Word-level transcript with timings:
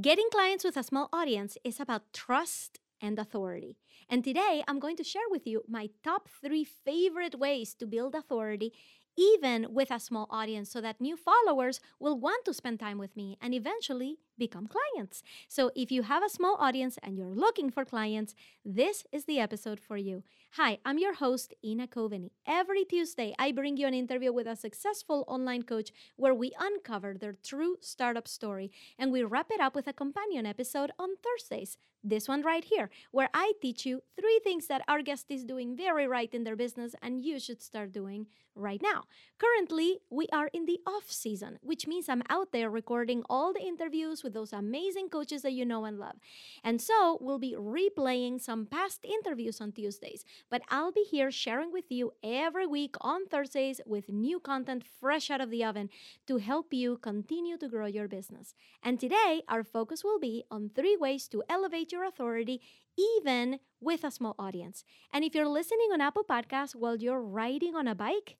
Getting 0.00 0.30
clients 0.32 0.64
with 0.64 0.78
a 0.78 0.82
small 0.82 1.10
audience 1.12 1.58
is 1.64 1.78
about 1.78 2.14
trust 2.14 2.80
and 3.02 3.18
authority. 3.18 3.76
And 4.08 4.24
today 4.24 4.64
I'm 4.66 4.78
going 4.78 4.96
to 4.96 5.04
share 5.04 5.28
with 5.30 5.46
you 5.46 5.64
my 5.68 5.90
top 6.02 6.30
three 6.42 6.64
favorite 6.64 7.38
ways 7.38 7.74
to 7.74 7.86
build 7.86 8.14
authority 8.14 8.72
even 9.18 9.66
with 9.68 9.90
a 9.90 10.00
small 10.00 10.26
audience 10.30 10.70
so 10.70 10.80
that 10.80 10.98
new 10.98 11.14
followers 11.14 11.78
will 12.00 12.18
want 12.18 12.46
to 12.46 12.54
spend 12.54 12.80
time 12.80 12.96
with 12.96 13.14
me 13.14 13.36
and 13.42 13.52
eventually 13.52 14.16
become 14.38 14.68
clients. 14.68 15.22
So 15.48 15.70
if 15.74 15.90
you 15.90 16.02
have 16.02 16.22
a 16.24 16.28
small 16.28 16.56
audience 16.58 16.98
and 17.02 17.16
you're 17.16 17.34
looking 17.34 17.70
for 17.70 17.84
clients, 17.84 18.34
this 18.64 19.04
is 19.12 19.24
the 19.24 19.40
episode 19.40 19.80
for 19.80 19.96
you. 19.96 20.22
Hi, 20.52 20.78
I'm 20.84 20.98
your 20.98 21.14
host, 21.14 21.54
Ina 21.64 21.88
Coveney. 21.88 22.30
Every 22.46 22.84
Tuesday, 22.84 23.34
I 23.38 23.52
bring 23.52 23.76
you 23.76 23.86
an 23.86 23.94
interview 23.94 24.32
with 24.32 24.46
a 24.46 24.56
successful 24.56 25.24
online 25.26 25.62
coach 25.62 25.90
where 26.16 26.34
we 26.34 26.52
uncover 26.58 27.14
their 27.14 27.36
true 27.42 27.76
startup 27.80 28.28
story 28.28 28.70
and 28.98 29.10
we 29.10 29.22
wrap 29.22 29.46
it 29.50 29.60
up 29.60 29.74
with 29.74 29.86
a 29.86 29.92
companion 29.92 30.44
episode 30.44 30.90
on 30.98 31.10
Thursdays. 31.22 31.78
This 32.04 32.26
one 32.26 32.42
right 32.42 32.64
here, 32.64 32.90
where 33.12 33.30
I 33.32 33.52
teach 33.62 33.86
you 33.86 34.02
three 34.20 34.40
things 34.42 34.66
that 34.66 34.82
our 34.88 35.02
guest 35.02 35.26
is 35.30 35.44
doing 35.44 35.76
very 35.76 36.08
right 36.08 36.32
in 36.34 36.42
their 36.42 36.56
business 36.56 36.96
and 37.00 37.24
you 37.24 37.38
should 37.38 37.62
start 37.62 37.92
doing 37.92 38.26
right 38.56 38.82
now. 38.82 39.04
Currently, 39.38 40.00
we 40.10 40.26
are 40.32 40.48
in 40.52 40.66
the 40.66 40.80
off 40.86 41.10
season, 41.10 41.58
which 41.62 41.86
means 41.86 42.08
I'm 42.08 42.24
out 42.28 42.52
there 42.52 42.70
recording 42.70 43.22
all 43.30 43.52
the 43.52 43.62
interviews 43.62 44.21
with 44.22 44.34
those 44.34 44.52
amazing 44.52 45.08
coaches 45.08 45.42
that 45.42 45.52
you 45.52 45.64
know 45.64 45.84
and 45.84 45.98
love. 45.98 46.16
And 46.62 46.80
so 46.80 47.18
we'll 47.20 47.38
be 47.38 47.54
replaying 47.58 48.40
some 48.40 48.66
past 48.66 49.04
interviews 49.04 49.60
on 49.60 49.72
Tuesdays, 49.72 50.24
but 50.50 50.62
I'll 50.68 50.92
be 50.92 51.04
here 51.10 51.30
sharing 51.30 51.72
with 51.72 51.90
you 51.90 52.12
every 52.22 52.66
week 52.66 52.96
on 53.00 53.26
Thursdays 53.26 53.80
with 53.86 54.08
new 54.08 54.40
content 54.40 54.84
fresh 55.00 55.30
out 55.30 55.40
of 55.40 55.50
the 55.50 55.64
oven 55.64 55.90
to 56.26 56.38
help 56.38 56.72
you 56.72 56.98
continue 56.98 57.56
to 57.58 57.68
grow 57.68 57.86
your 57.86 58.08
business. 58.08 58.54
And 58.82 58.98
today, 58.98 59.42
our 59.48 59.64
focus 59.64 60.04
will 60.04 60.18
be 60.18 60.44
on 60.50 60.70
three 60.74 60.96
ways 60.96 61.28
to 61.28 61.42
elevate 61.48 61.92
your 61.92 62.04
authority 62.04 62.60
even 62.98 63.58
with 63.80 64.04
a 64.04 64.10
small 64.10 64.34
audience. 64.38 64.84
And 65.12 65.24
if 65.24 65.34
you're 65.34 65.48
listening 65.48 65.90
on 65.92 66.00
Apple 66.00 66.24
Podcasts 66.24 66.74
while 66.74 66.96
you're 66.96 67.22
riding 67.22 67.74
on 67.74 67.88
a 67.88 67.94
bike, 67.94 68.36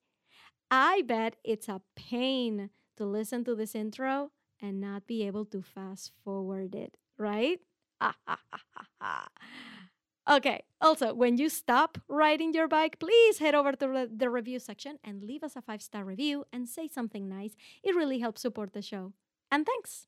I 0.69 1.03
bet 1.05 1.35
it's 1.43 1.67
a 1.67 1.81
pain 1.95 2.69
to 2.97 3.05
listen 3.05 3.43
to 3.45 3.55
this 3.55 3.75
intro 3.75 4.31
and 4.63 4.79
not 4.79 5.05
be 5.05 5.27
able 5.27 5.45
to 5.45 5.61
fast 5.61 6.11
forward 6.23 6.73
it, 6.73 6.97
right? 7.17 7.59
okay, 10.31 10.63
also, 10.81 11.13
when 11.13 11.37
you 11.37 11.49
stop 11.49 11.97
riding 12.07 12.53
your 12.53 12.69
bike, 12.69 12.97
please 12.97 13.39
head 13.39 13.53
over 13.53 13.73
to 13.73 14.07
the 14.09 14.29
review 14.29 14.57
section 14.59 14.97
and 15.03 15.21
leave 15.21 15.43
us 15.43 15.55
a 15.57 15.61
five 15.61 15.81
star 15.81 16.05
review 16.05 16.45
and 16.53 16.67
say 16.67 16.87
something 16.87 17.27
nice. 17.27 17.55
It 17.83 17.95
really 17.95 18.19
helps 18.19 18.41
support 18.41 18.73
the 18.73 18.81
show. 18.81 19.11
And 19.51 19.67
thanks. 19.67 20.07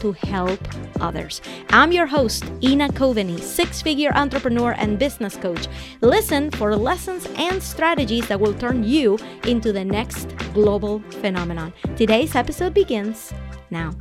to 0.00 0.12
help 0.12 0.60
others. 1.00 1.40
I'm 1.70 1.92
your 1.92 2.06
host, 2.06 2.44
Ina 2.62 2.88
Coveney, 2.90 3.38
six 3.40 3.82
figure 3.82 4.12
entrepreneur 4.14 4.72
and 4.72 4.98
business 4.98 5.36
coach. 5.36 5.68
Listen 6.00 6.50
for 6.50 6.76
lessons 6.76 7.26
and 7.36 7.62
strategies 7.62 8.28
that 8.28 8.40
will 8.40 8.54
turn 8.54 8.84
you 8.84 9.18
into 9.44 9.72
the 9.72 9.84
next 9.84 10.34
global 10.54 11.00
phenomenon. 11.20 11.72
Today's 11.96 12.34
episode 12.34 12.74
begins 12.74 13.32
now. 13.70 13.94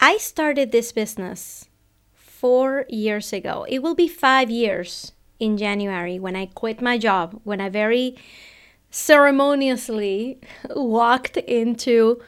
I 0.00 0.16
started 0.16 0.72
this 0.72 0.92
business 0.92 1.68
four 2.14 2.86
years 2.88 3.32
ago. 3.34 3.66
It 3.68 3.80
will 3.82 3.94
be 3.94 4.08
five 4.08 4.48
years 4.48 5.12
in 5.38 5.58
January 5.58 6.18
when 6.18 6.36
I 6.36 6.46
quit 6.46 6.80
my 6.80 6.96
job, 6.96 7.40
when 7.44 7.60
I 7.60 7.68
very 7.68 8.16
ceremoniously 8.90 10.40
walked 10.70 11.36
into 11.36 12.20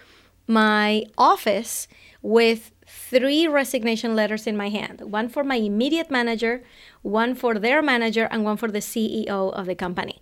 my 0.46 1.04
office 1.16 1.88
with 2.20 2.72
three 2.86 3.46
resignation 3.46 4.14
letters 4.14 4.46
in 4.46 4.56
my 4.56 4.68
hand 4.68 5.00
one 5.00 5.28
for 5.28 5.44
my 5.44 5.56
immediate 5.56 6.10
manager, 6.10 6.62
one 7.02 7.34
for 7.34 7.58
their 7.58 7.82
manager, 7.82 8.28
and 8.30 8.44
one 8.44 8.56
for 8.56 8.70
the 8.70 8.80
CEO 8.80 9.52
of 9.52 9.66
the 9.66 9.74
company, 9.74 10.20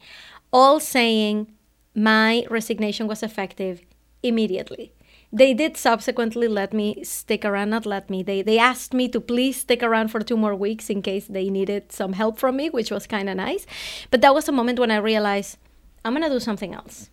all 0.53 0.81
saying 0.81 1.53
my 1.95 2.45
resignation 2.51 3.07
was 3.07 3.23
effective 3.23 3.83
immediately. 4.23 4.93
They 5.33 5.55
did 5.55 5.77
subsequently 5.77 6.49
let 6.49 6.73
me 6.73 7.05
stick 7.05 7.45
around, 7.45 7.71
not 7.71 7.87
let 7.87 8.11
me. 8.11 8.23
They 8.23 8.43
they 8.43 8.59
asked 8.59 8.93
me 8.93 9.09
to 9.09 9.21
please 9.21 9.61
stick 9.61 9.83
around 9.83 10.09
for 10.09 10.21
two 10.21 10.37
more 10.37 10.57
weeks 10.57 10.91
in 10.91 11.03
case 11.03 11.27
they 11.27 11.49
needed 11.51 11.93
some 11.93 12.15
help 12.15 12.39
from 12.39 12.57
me, 12.57 12.69
which 12.69 12.91
was 12.91 13.07
kind 13.07 13.29
of 13.29 13.37
nice. 13.37 13.65
But 14.11 14.23
that 14.23 14.35
was 14.35 14.49
a 14.49 14.53
moment 14.53 14.81
when 14.81 14.91
I 14.91 14.97
realized 14.97 15.59
I'm 16.05 16.15
going 16.15 16.25
to 16.25 16.31
do 16.31 16.41
something 16.41 16.75
else. 16.75 17.11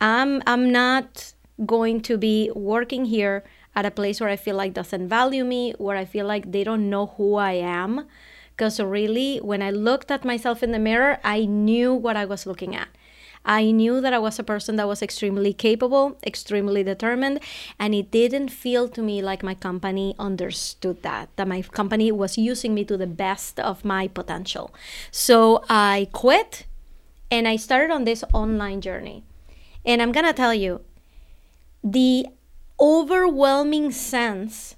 I'm 0.00 0.42
I'm 0.46 0.70
not 0.70 1.34
going 1.64 2.00
to 2.02 2.16
be 2.16 2.50
working 2.54 3.06
here 3.06 3.44
at 3.74 3.86
a 3.86 3.90
place 3.90 4.20
where 4.20 4.28
I 4.28 4.36
feel 4.36 4.56
like 4.56 4.74
doesn't 4.74 5.08
value 5.08 5.44
me, 5.44 5.74
where 5.78 5.96
I 5.96 6.04
feel 6.04 6.26
like 6.26 6.52
they 6.52 6.64
don't 6.64 6.90
know 6.90 7.06
who 7.16 7.36
I 7.36 7.52
am. 7.52 8.06
Because 8.50 8.80
really, 8.80 9.38
when 9.38 9.62
I 9.62 9.70
looked 9.70 10.10
at 10.10 10.24
myself 10.24 10.62
in 10.62 10.72
the 10.72 10.78
mirror, 10.78 11.18
I 11.22 11.44
knew 11.44 11.94
what 11.94 12.16
I 12.16 12.24
was 12.24 12.44
looking 12.44 12.74
at. 12.74 12.88
I 13.44 13.70
knew 13.70 14.00
that 14.00 14.12
I 14.12 14.18
was 14.18 14.38
a 14.38 14.42
person 14.42 14.76
that 14.76 14.88
was 14.88 15.00
extremely 15.00 15.52
capable, 15.52 16.18
extremely 16.26 16.82
determined, 16.82 17.40
and 17.78 17.94
it 17.94 18.10
didn't 18.10 18.48
feel 18.48 18.88
to 18.88 19.00
me 19.00 19.22
like 19.22 19.42
my 19.42 19.54
company 19.54 20.14
understood 20.18 21.02
that, 21.02 21.30
that 21.36 21.48
my 21.48 21.62
company 21.62 22.10
was 22.12 22.36
using 22.36 22.74
me 22.74 22.84
to 22.84 22.96
the 22.96 23.06
best 23.06 23.60
of 23.60 23.84
my 23.84 24.08
potential. 24.08 24.74
So 25.10 25.64
I 25.68 26.08
quit 26.12 26.66
and 27.30 27.46
I 27.46 27.56
started 27.56 27.92
on 27.92 28.04
this 28.04 28.24
online 28.32 28.80
journey. 28.80 29.24
And 29.84 30.02
I'm 30.02 30.12
gonna 30.12 30.32
tell 30.32 30.52
you, 30.52 30.82
the 31.82 32.26
overwhelming 32.80 33.90
sense 33.90 34.76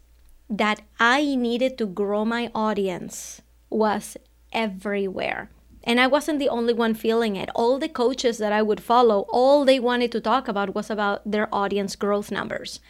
that 0.49 0.83
I 0.99 1.35
needed 1.35 1.79
to 1.79 1.87
grow 1.87 2.25
my 2.25 2.51
audience 2.55 3.43
was 3.69 4.17
everywhere. 4.53 5.51
And 5.85 5.99
I 5.99 6.07
wasn't 6.07 6.39
the 6.39 6.49
only 6.49 6.75
one 6.75 6.95
feeling 6.95 7.37
it. 7.37 7.49
All 7.55 7.79
the 7.79 7.89
coaches 7.89 8.39
that 8.39 8.53
I 8.53 8.63
would 8.63 8.83
follow, 8.83 9.27
all 9.31 9.65
they 9.65 9.81
wanted 9.81 10.13
to 10.13 10.21
talk 10.21 10.49
about 10.49 10.75
was 10.75 10.91
about 10.91 11.23
their 11.31 11.53
audience 11.55 11.97
growth 11.97 12.31
numbers. 12.31 12.81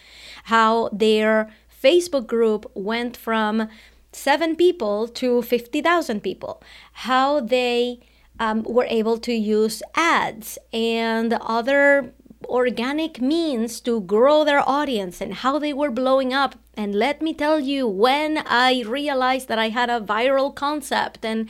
How 0.45 0.89
their 0.89 1.51
Facebook 1.83 2.27
group 2.27 2.71
went 2.75 3.17
from 3.17 3.69
seven 4.13 4.57
people 4.57 5.07
to 5.07 5.43
50,000 5.43 6.21
people. 6.21 6.63
How 6.93 7.41
they 7.41 8.01
um, 8.41 8.65
were 8.65 8.87
able 8.89 9.19
to 9.19 9.33
use 9.33 9.83
ads 9.95 10.59
and 10.73 11.35
other 11.35 12.13
organic 12.51 13.21
means 13.21 13.81
to 13.81 14.01
grow 14.01 14.45
their 14.45 14.69
audience 14.69 15.21
and 15.21 15.35
how 15.35 15.59
they 15.59 15.73
were 15.73 15.91
blowing 15.91 16.35
up. 16.35 16.57
And 16.75 16.95
let 16.95 17.23
me 17.23 17.33
tell 17.33 17.61
you, 17.61 17.87
when 17.87 18.39
I 18.39 18.83
realized 18.87 19.49
that 19.49 19.59
I 19.59 19.69
had 19.69 19.89
a 19.89 20.01
viral 20.01 20.55
concept 20.55 21.25
and 21.25 21.49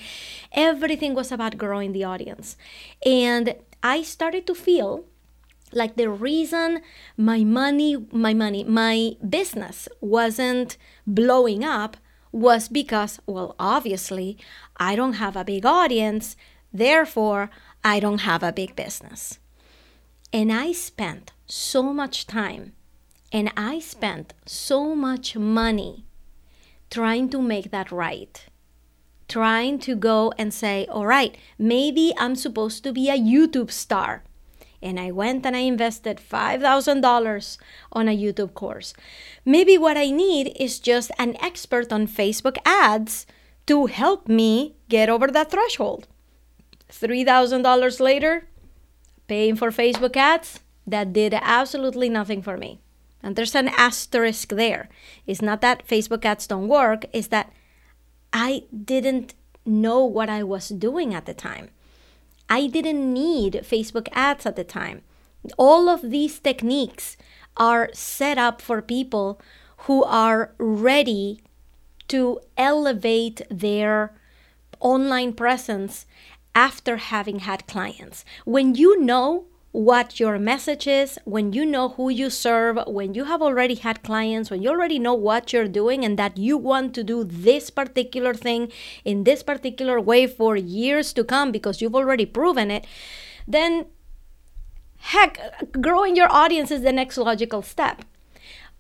everything 0.53 1.15
was 1.15 1.33
about 1.33 1.59
growing 1.59 1.93
the 1.93 2.05
audience. 2.05 2.57
And 3.05 3.57
I 3.83 4.03
started 4.03 4.47
to 4.47 4.55
feel 4.55 5.05
like 5.73 5.97
the 5.97 6.09
reason 6.09 6.83
my 7.17 7.45
money, 7.45 7.97
my 8.13 8.35
money, 8.35 8.65
my 8.65 9.17
business 9.29 9.89
wasn't 10.01 10.77
blowing 11.07 11.65
up 11.65 11.97
was 12.33 12.69
because, 12.69 13.21
well, 13.27 13.57
obviously, 13.59 14.39
I 14.77 14.95
don't 14.95 15.15
have 15.15 15.37
a 15.37 15.45
big 15.45 15.67
audience. 15.67 16.37
Therefore, 16.73 17.51
I 17.83 17.99
don't 17.99 18.21
have 18.21 18.43
a 18.43 18.53
big 18.53 18.77
business. 18.77 19.40
And 20.33 20.53
I 20.53 20.73
spent 20.73 21.33
so 21.47 21.93
much 21.93 22.27
time 22.27 22.73
and 23.33 23.53
I 23.57 23.81
spent 23.81 24.33
so 24.47 24.95
much 24.95 25.37
money 25.37 26.05
trying 26.91 27.29
to 27.31 27.41
make 27.41 27.71
that 27.71 27.91
right. 27.91 28.45
Trying 29.29 29.79
to 29.81 29.95
go 29.95 30.33
and 30.39 30.53
say, 30.53 30.87
all 30.87 31.07
right, 31.07 31.37
maybe 31.59 32.13
I'm 32.19 32.35
supposed 32.35 32.83
to 32.85 32.93
be 32.93 33.09
a 33.09 33.19
YouTube 33.19 33.71
star. 33.71 34.25
And 34.83 34.99
I 34.99 35.11
went 35.11 35.45
and 35.45 35.55
I 35.55 35.61
invested 35.61 36.19
$5,000 36.19 37.59
on 37.93 38.09
a 38.09 38.17
YouTube 38.17 38.55
course. 38.55 38.95
Maybe 39.45 39.77
what 39.77 39.97
I 39.97 40.11
need 40.11 40.57
is 40.59 40.81
just 40.81 41.11
an 41.19 41.37
expert 41.41 41.93
on 41.93 42.07
Facebook 42.07 42.57
ads 42.65 43.27
to 43.67 43.87
help 43.87 44.27
me 44.27 44.75
get 44.89 45.09
over 45.09 45.29
that 45.29 45.51
threshold. 45.51 46.09
$3,000 46.91 48.01
later, 48.01 48.49
paying 49.31 49.55
for 49.55 49.71
Facebook 49.71 50.17
ads, 50.17 50.59
that 50.85 51.13
did 51.13 51.33
absolutely 51.33 52.09
nothing 52.09 52.43
for 52.43 52.57
me. 52.57 52.81
And 53.23 53.37
there's 53.37 53.55
an 53.55 53.69
asterisk 53.69 54.49
there. 54.49 54.89
It's 55.25 55.41
not 55.41 55.61
that 55.61 55.87
Facebook 55.87 56.25
ads 56.25 56.49
don't 56.49 56.67
work, 56.67 57.07
it's 57.13 57.29
that 57.29 57.53
I 58.33 58.65
didn't 58.73 59.35
know 59.65 60.05
what 60.05 60.29
I 60.29 60.43
was 60.43 60.69
doing 60.71 61.15
at 61.15 61.27
the 61.27 61.35
time. 61.35 61.71
I 62.49 62.67
didn't 62.67 63.13
need 63.13 63.63
Facebook 63.63 64.09
ads 64.13 64.47
at 64.47 64.57
the 64.57 64.65
time. 64.65 65.03
All 65.57 65.89
of 65.89 66.11
these 66.11 66.41
techniques 66.41 67.17
are 67.57 67.91
set 67.93 68.37
up 68.37 68.61
for 68.61 68.83
people 68.83 69.41
who 69.87 70.03
are 70.03 70.53
ready 70.59 71.41
to 72.09 72.41
elevate 72.57 73.43
their 73.49 74.13
online 74.81 75.33
presence 75.35 76.07
after 76.55 76.97
having 76.97 77.41
had 77.41 77.67
clients. 77.67 78.25
When 78.45 78.75
you 78.75 79.01
know 79.01 79.47
what 79.73 80.19
your 80.19 80.39
message 80.39 80.87
is, 80.87 81.19
when 81.25 81.53
you 81.53 81.65
know 81.65 81.91
who 81.91 82.11
you 82.11 82.29
serve, 82.29 82.79
when 82.87 83.15
you 83.15 83.25
have 83.25 83.41
already 83.41 83.77
had 83.77 84.03
clients, 84.03 84.51
when 84.51 84.63
you 84.63 84.69
already 84.69 84.99
know 84.99 85.15
what 85.15 85.53
you're 85.53 85.69
doing 85.69 86.05
and 86.05 86.19
that 86.19 86.37
you 86.37 86.57
want 86.57 86.93
to 86.95 87.05
do 87.05 87.23
this 87.23 87.71
particular 87.71 88.35
thing 88.35 88.73
in 89.05 89.23
this 89.25 89.43
particular 89.45 90.01
way 90.01 90.27
for 90.27 90.57
years 90.57 91.13
to 91.13 91.23
come 91.23 91.53
because 91.53 91.81
you've 91.81 91.95
already 91.95 92.27
proven 92.27 92.71
it, 92.71 92.85
then 93.47 93.87
heck, 94.99 95.39
growing 95.81 96.17
your 96.17 96.31
audience 96.33 96.73
is 96.73 96.83
the 96.83 96.93
next 96.93 97.17
logical 97.17 97.63
step. 97.63 98.03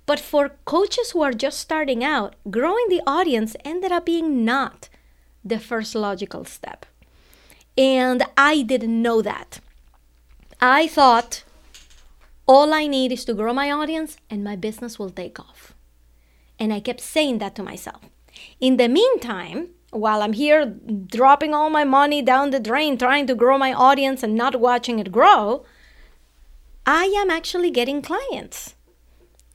But 0.07 0.19
for 0.19 0.57
coaches 0.65 1.13
who 1.13 1.23
are 1.23 1.33
just 1.33 1.61
starting 1.61 2.03
out, 2.03 2.35
growing 2.51 2.87
the 2.89 3.03
audience 3.07 3.55
ended 3.65 3.93
up 3.93 4.07
being 4.07 4.45
not 4.45 4.89
the 5.45 5.61
first 5.61 5.95
logical 5.95 6.45
step. 6.45 6.85
And 7.81 8.23
I 8.37 8.61
didn't 8.61 9.01
know 9.01 9.23
that. 9.23 9.59
I 10.61 10.87
thought 10.87 11.45
all 12.47 12.75
I 12.75 12.87
need 12.87 13.11
is 13.11 13.25
to 13.25 13.33
grow 13.33 13.55
my 13.55 13.71
audience 13.71 14.19
and 14.29 14.45
my 14.45 14.55
business 14.55 14.99
will 14.99 15.09
take 15.09 15.41
off. 15.41 15.73
And 16.59 16.75
I 16.75 16.81
kept 16.81 17.01
saying 17.01 17.39
that 17.39 17.55
to 17.55 17.63
myself. 17.63 18.03
In 18.61 18.77
the 18.77 18.87
meantime, 18.87 19.71
while 19.93 20.21
I'm 20.21 20.35
here 20.35 20.67
dropping 20.67 21.55
all 21.55 21.71
my 21.71 21.85
money 21.85 22.21
down 22.21 22.51
the 22.51 22.61
drain 22.61 22.99
trying 22.99 23.27
to 23.29 23.35
grow 23.35 23.57
my 23.57 23.73
audience 23.73 24.23
and 24.23 24.35
not 24.35 24.61
watching 24.61 24.99
it 24.99 25.11
grow, 25.11 25.65
I 26.85 27.05
am 27.17 27.31
actually 27.31 27.71
getting 27.71 28.03
clients. 28.03 28.75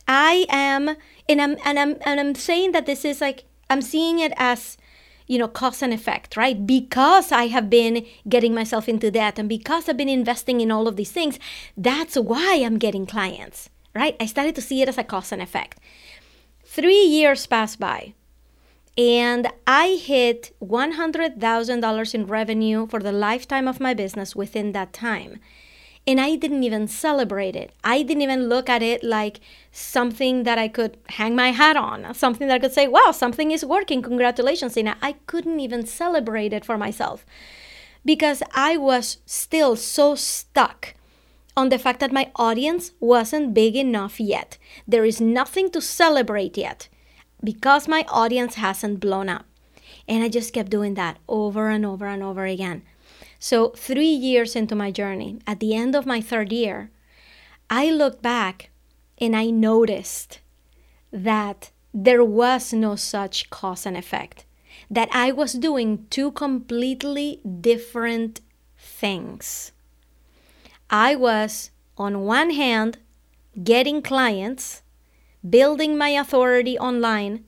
I 0.07 0.48
am 0.50 0.95
and 1.30 1.39
I'm 1.39 1.57
and 1.63 1.77
I'm 1.77 1.98
and 2.01 2.19
I'm 2.19 2.33
saying 2.33 2.72
that 2.72 2.88
this 2.88 3.06
is 3.06 3.22
like 3.22 3.44
I'm 3.69 3.83
seeing 3.83 4.18
it 4.18 4.33
as 4.36 4.77
you 5.27 5.38
know, 5.38 5.48
cause 5.48 5.81
and 5.81 5.94
effect, 5.94 6.38
right? 6.38 6.66
Because 6.66 7.31
I 7.31 7.48
have 7.48 7.69
been 7.69 8.06
getting 8.27 8.54
myself 8.54 8.88
into 8.88 9.12
debt 9.12 9.39
and 9.39 9.50
because 9.50 9.89
I've 9.89 9.98
been 9.98 10.10
investing 10.10 10.62
in 10.62 10.72
all 10.72 10.88
of 10.88 10.95
these 10.95 11.12
things, 11.12 11.39
that's 11.75 12.16
why 12.16 12.62
I'm 12.63 12.77
getting 12.77 13.06
clients, 13.06 13.69
right? 13.94 14.16
I 14.19 14.25
started 14.25 14.56
to 14.56 14.62
see 14.62 14.81
it 14.81 14.89
as 14.89 14.98
a 14.98 15.04
cause 15.04 15.31
and 15.31 15.42
effect. 15.42 15.80
Three 16.63 17.04
years 17.04 17.48
passed 17.48 17.80
by 17.80 18.13
and 18.98 19.48
I 19.68 20.00
hit 20.01 20.56
$100,000 20.62 22.13
in 22.13 22.25
revenue 22.27 22.88
for 22.88 23.00
the 23.00 23.12
lifetime 23.12 23.68
of 23.68 23.80
my 23.80 23.94
business 23.94 24.36
within 24.36 24.72
that 24.72 24.94
time. 24.94 25.39
And 26.07 26.21
I 26.21 26.35
didn't 26.35 26.63
even 26.63 26.87
celebrate 26.87 27.55
it. 27.55 27.71
I 27.83 28.03
didn't 28.03 28.21
even 28.21 28.47
look 28.47 28.69
at 28.69 28.83
it 28.83 29.03
like 29.03 29.39
something 29.71 30.43
that 30.43 30.59
I 30.59 30.67
could 30.67 30.97
hang 31.09 31.35
my 31.35 31.51
hat 31.51 31.75
on, 31.75 32.13
something 32.13 32.47
that 32.47 32.55
I 32.55 32.59
could 32.59 32.73
say, 32.73 32.87
wow, 32.87 33.11
something 33.11 33.49
is 33.49 33.65
working. 33.65 34.03
Congratulations, 34.03 34.77
Ina. 34.77 34.97
I 35.01 35.13
couldn't 35.25 35.59
even 35.59 35.85
celebrate 35.87 36.53
it 36.53 36.63
for 36.63 36.77
myself 36.77 37.25
because 38.05 38.43
I 38.53 38.77
was 38.77 39.17
still 39.25 39.75
so 39.75 40.13
stuck 40.13 40.93
on 41.57 41.69
the 41.69 41.79
fact 41.79 41.99
that 42.01 42.11
my 42.11 42.31
audience 42.35 42.91
wasn't 42.99 43.53
big 43.53 43.75
enough 43.75 44.19
yet. 44.19 44.57
There 44.87 45.05
is 45.05 45.19
nothing 45.19 45.71
to 45.71 45.81
celebrate 45.81 46.57
yet 46.57 46.87
because 47.43 47.87
my 47.87 48.05
audience 48.09 48.55
hasn't 48.55 48.99
blown 48.99 49.29
up. 49.29 49.45
And 50.07 50.23
I 50.23 50.29
just 50.29 50.53
kept 50.53 50.69
doing 50.69 50.93
that 50.95 51.17
over 51.27 51.69
and 51.69 51.85
over 51.85 52.05
and 52.05 52.21
over 52.21 52.45
again. 52.45 52.83
So, 53.39 53.69
three 53.69 54.05
years 54.05 54.55
into 54.55 54.75
my 54.75 54.91
journey, 54.91 55.39
at 55.45 55.59
the 55.59 55.75
end 55.75 55.95
of 55.95 56.05
my 56.05 56.21
third 56.21 56.51
year, 56.51 56.89
I 57.69 57.89
looked 57.89 58.21
back 58.21 58.69
and 59.17 59.35
I 59.35 59.49
noticed 59.49 60.39
that 61.11 61.71
there 61.93 62.23
was 62.23 62.73
no 62.73 62.95
such 62.95 63.49
cause 63.49 63.85
and 63.85 63.95
effect, 63.95 64.45
that 64.89 65.09
I 65.11 65.31
was 65.31 65.53
doing 65.53 66.05
two 66.09 66.31
completely 66.31 67.39
different 67.61 68.41
things. 68.77 69.71
I 70.89 71.15
was, 71.15 71.71
on 71.97 72.21
one 72.21 72.51
hand, 72.51 72.97
getting 73.63 74.01
clients, 74.01 74.81
building 75.47 75.97
my 75.97 76.09
authority 76.09 76.77
online, 76.77 77.45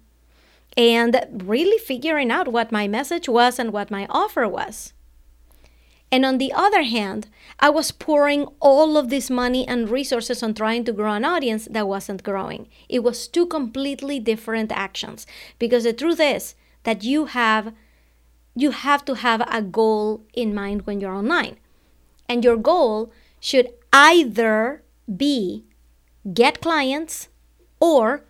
and 0.76 1.44
really 1.44 1.78
figuring 1.78 2.32
out 2.32 2.48
what 2.48 2.72
my 2.72 2.88
message 2.88 3.28
was 3.28 3.60
and 3.60 3.74
what 3.74 3.92
my 3.92 4.08
offer 4.10 4.48
was. 4.48 4.94
And 6.12 6.26
on 6.26 6.38
the 6.38 6.54
other 6.54 6.84
hand, 6.84 7.28
I 7.60 7.70
was 7.70 7.92
pouring 7.92 8.48
all 8.60 8.98
of 8.98 9.10
this 9.10 9.30
money 9.30 9.68
and 9.68 9.90
resources 9.90 10.42
on 10.42 10.54
trying 10.54 10.86
to 10.86 10.94
grow 10.94 11.14
an 11.14 11.26
audience 11.26 11.68
that 11.70 11.88
wasn't 11.88 12.24
growing. 12.24 12.68
It 12.88 13.04
was 13.04 13.28
two 13.28 13.46
completely 13.46 14.20
different 14.20 14.72
actions 14.72 15.28
because 15.60 15.84
the 15.84 15.94
truth 15.94 16.20
is 16.20 16.56
that 16.84 17.04
you 17.04 17.26
have 17.26 17.74
you 18.56 18.72
have 18.72 19.06
to 19.06 19.14
have 19.14 19.42
a 19.52 19.62
goal 19.62 20.24
in 20.34 20.56
mind 20.56 20.88
when 20.88 21.00
you're 21.00 21.14
online. 21.14 21.58
And 22.28 22.44
your 22.44 22.58
goal 22.58 23.12
should 23.40 23.70
either 23.94 24.82
be 25.16 25.64
get 26.34 26.62
clients 26.62 27.30
or 27.80 28.24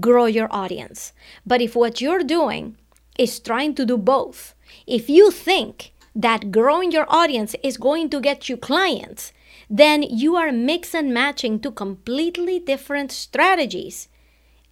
grow 0.00 0.24
your 0.24 0.48
audience. 0.50 1.12
But 1.44 1.60
if 1.60 1.76
what 1.76 2.00
you're 2.00 2.24
doing 2.24 2.78
is 3.18 3.38
trying 3.38 3.74
to 3.74 3.84
do 3.84 3.98
both, 3.98 4.54
if 4.86 5.10
you 5.10 5.30
think 5.30 5.92
that 6.14 6.52
growing 6.52 6.92
your 6.92 7.06
audience 7.08 7.54
is 7.62 7.76
going 7.76 8.08
to 8.10 8.20
get 8.20 8.48
you 8.48 8.56
clients, 8.56 9.32
then 9.68 10.02
you 10.02 10.36
are 10.36 10.52
mix 10.52 10.94
and 10.94 11.12
matching 11.12 11.58
two 11.58 11.72
completely 11.72 12.58
different 12.58 13.10
strategies 13.10 14.08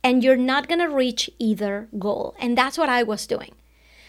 and 0.04 0.22
you're 0.24 0.36
not 0.36 0.68
going 0.68 0.80
to 0.80 0.88
reach 0.88 1.30
either 1.38 1.88
goal. 1.98 2.34
And 2.38 2.58
that's 2.58 2.76
what 2.76 2.88
I 2.88 3.02
was 3.02 3.26
doing. 3.26 3.54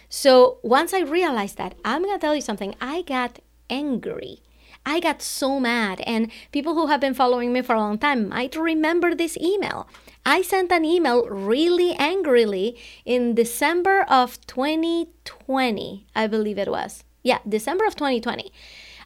So 0.09 0.57
once 0.63 0.93
I 0.93 1.01
realized 1.01 1.57
that, 1.57 1.75
I'm 1.85 2.03
going 2.03 2.15
to 2.15 2.19
tell 2.21 2.35
you 2.35 2.41
something. 2.41 2.75
I 2.81 3.03
got 3.03 3.39
angry. 3.69 4.41
I 4.85 4.99
got 4.99 5.21
so 5.21 5.59
mad. 5.59 6.01
And 6.01 6.31
people 6.51 6.73
who 6.73 6.87
have 6.87 6.99
been 6.99 7.13
following 7.13 7.53
me 7.53 7.61
for 7.61 7.75
a 7.75 7.79
long 7.79 7.97
time 7.97 8.29
might 8.29 8.55
remember 8.55 9.15
this 9.15 9.37
email. 9.37 9.87
I 10.25 10.41
sent 10.41 10.71
an 10.71 10.85
email 10.85 11.27
really 11.27 11.93
angrily 11.93 12.77
in 13.05 13.35
December 13.35 14.03
of 14.03 14.39
2020, 14.47 16.05
I 16.15 16.27
believe 16.27 16.57
it 16.57 16.69
was 16.69 17.03
yeah, 17.23 17.39
December 17.47 17.85
of 17.85 17.95
2020, 17.95 18.51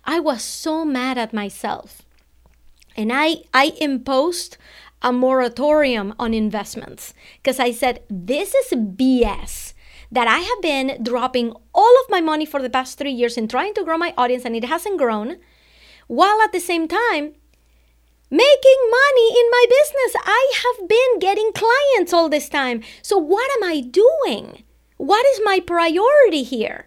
I 0.03 0.19
was 0.19 0.43
so 0.43 0.83
mad 0.83 1.17
at 1.17 1.33
myself. 1.33 2.01
And 2.95 3.13
I, 3.13 3.43
I 3.53 3.73
imposed 3.79 4.57
a 5.01 5.13
moratorium 5.13 6.13
on 6.17 6.33
investments 6.33 7.13
because 7.37 7.59
I 7.59 7.71
said, 7.71 8.01
this 8.09 8.55
is 8.55 8.73
BS 8.73 9.73
that 10.11 10.27
I 10.27 10.39
have 10.39 10.61
been 10.61 11.03
dropping 11.03 11.53
all 11.73 11.93
of 12.03 12.09
my 12.09 12.21
money 12.21 12.45
for 12.45 12.61
the 12.61 12.69
past 12.69 12.97
three 12.97 13.11
years 13.11 13.37
in 13.37 13.47
trying 13.47 13.73
to 13.75 13.83
grow 13.83 13.97
my 13.97 14.13
audience 14.17 14.45
and 14.45 14.55
it 14.55 14.65
hasn't 14.65 14.97
grown, 14.97 15.37
while 16.07 16.41
at 16.41 16.51
the 16.51 16.59
same 16.59 16.87
time 16.87 17.33
making 18.29 18.79
money 18.89 19.29
in 19.29 19.49
my 19.51 19.65
business. 19.69 20.21
I 20.25 20.53
have 20.63 20.89
been 20.89 21.19
getting 21.19 21.51
clients 21.53 22.13
all 22.13 22.29
this 22.29 22.49
time. 22.49 22.81
So, 23.01 23.17
what 23.17 23.49
am 23.57 23.63
I 23.63 23.81
doing? 23.81 24.63
What 24.97 25.25
is 25.27 25.41
my 25.43 25.59
priority 25.59 26.43
here? 26.43 26.86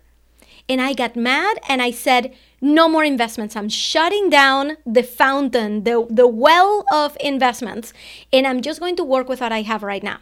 And 0.71 0.81
I 0.81 0.95
got 0.95 1.17
mad 1.17 1.59
and 1.69 1.83
I 1.83 1.91
said, 1.91 2.33
no 2.61 2.89
more 2.89 3.03
investments. 3.03 3.57
I'm 3.57 3.69
shutting 3.69 4.31
down 4.31 4.77
the 4.87 5.03
fountain, 5.03 5.83
the, 5.83 6.07
the 6.09 6.29
well 6.29 6.85
of 6.93 7.17
investments, 7.21 7.93
and 8.33 8.47
I'm 8.47 8.61
just 8.61 8.79
going 8.79 8.95
to 8.97 9.05
work 9.05 9.29
with 9.29 9.41
what 9.41 9.51
I 9.51 9.63
have 9.63 9.83
right 9.83 10.03
now. 10.03 10.19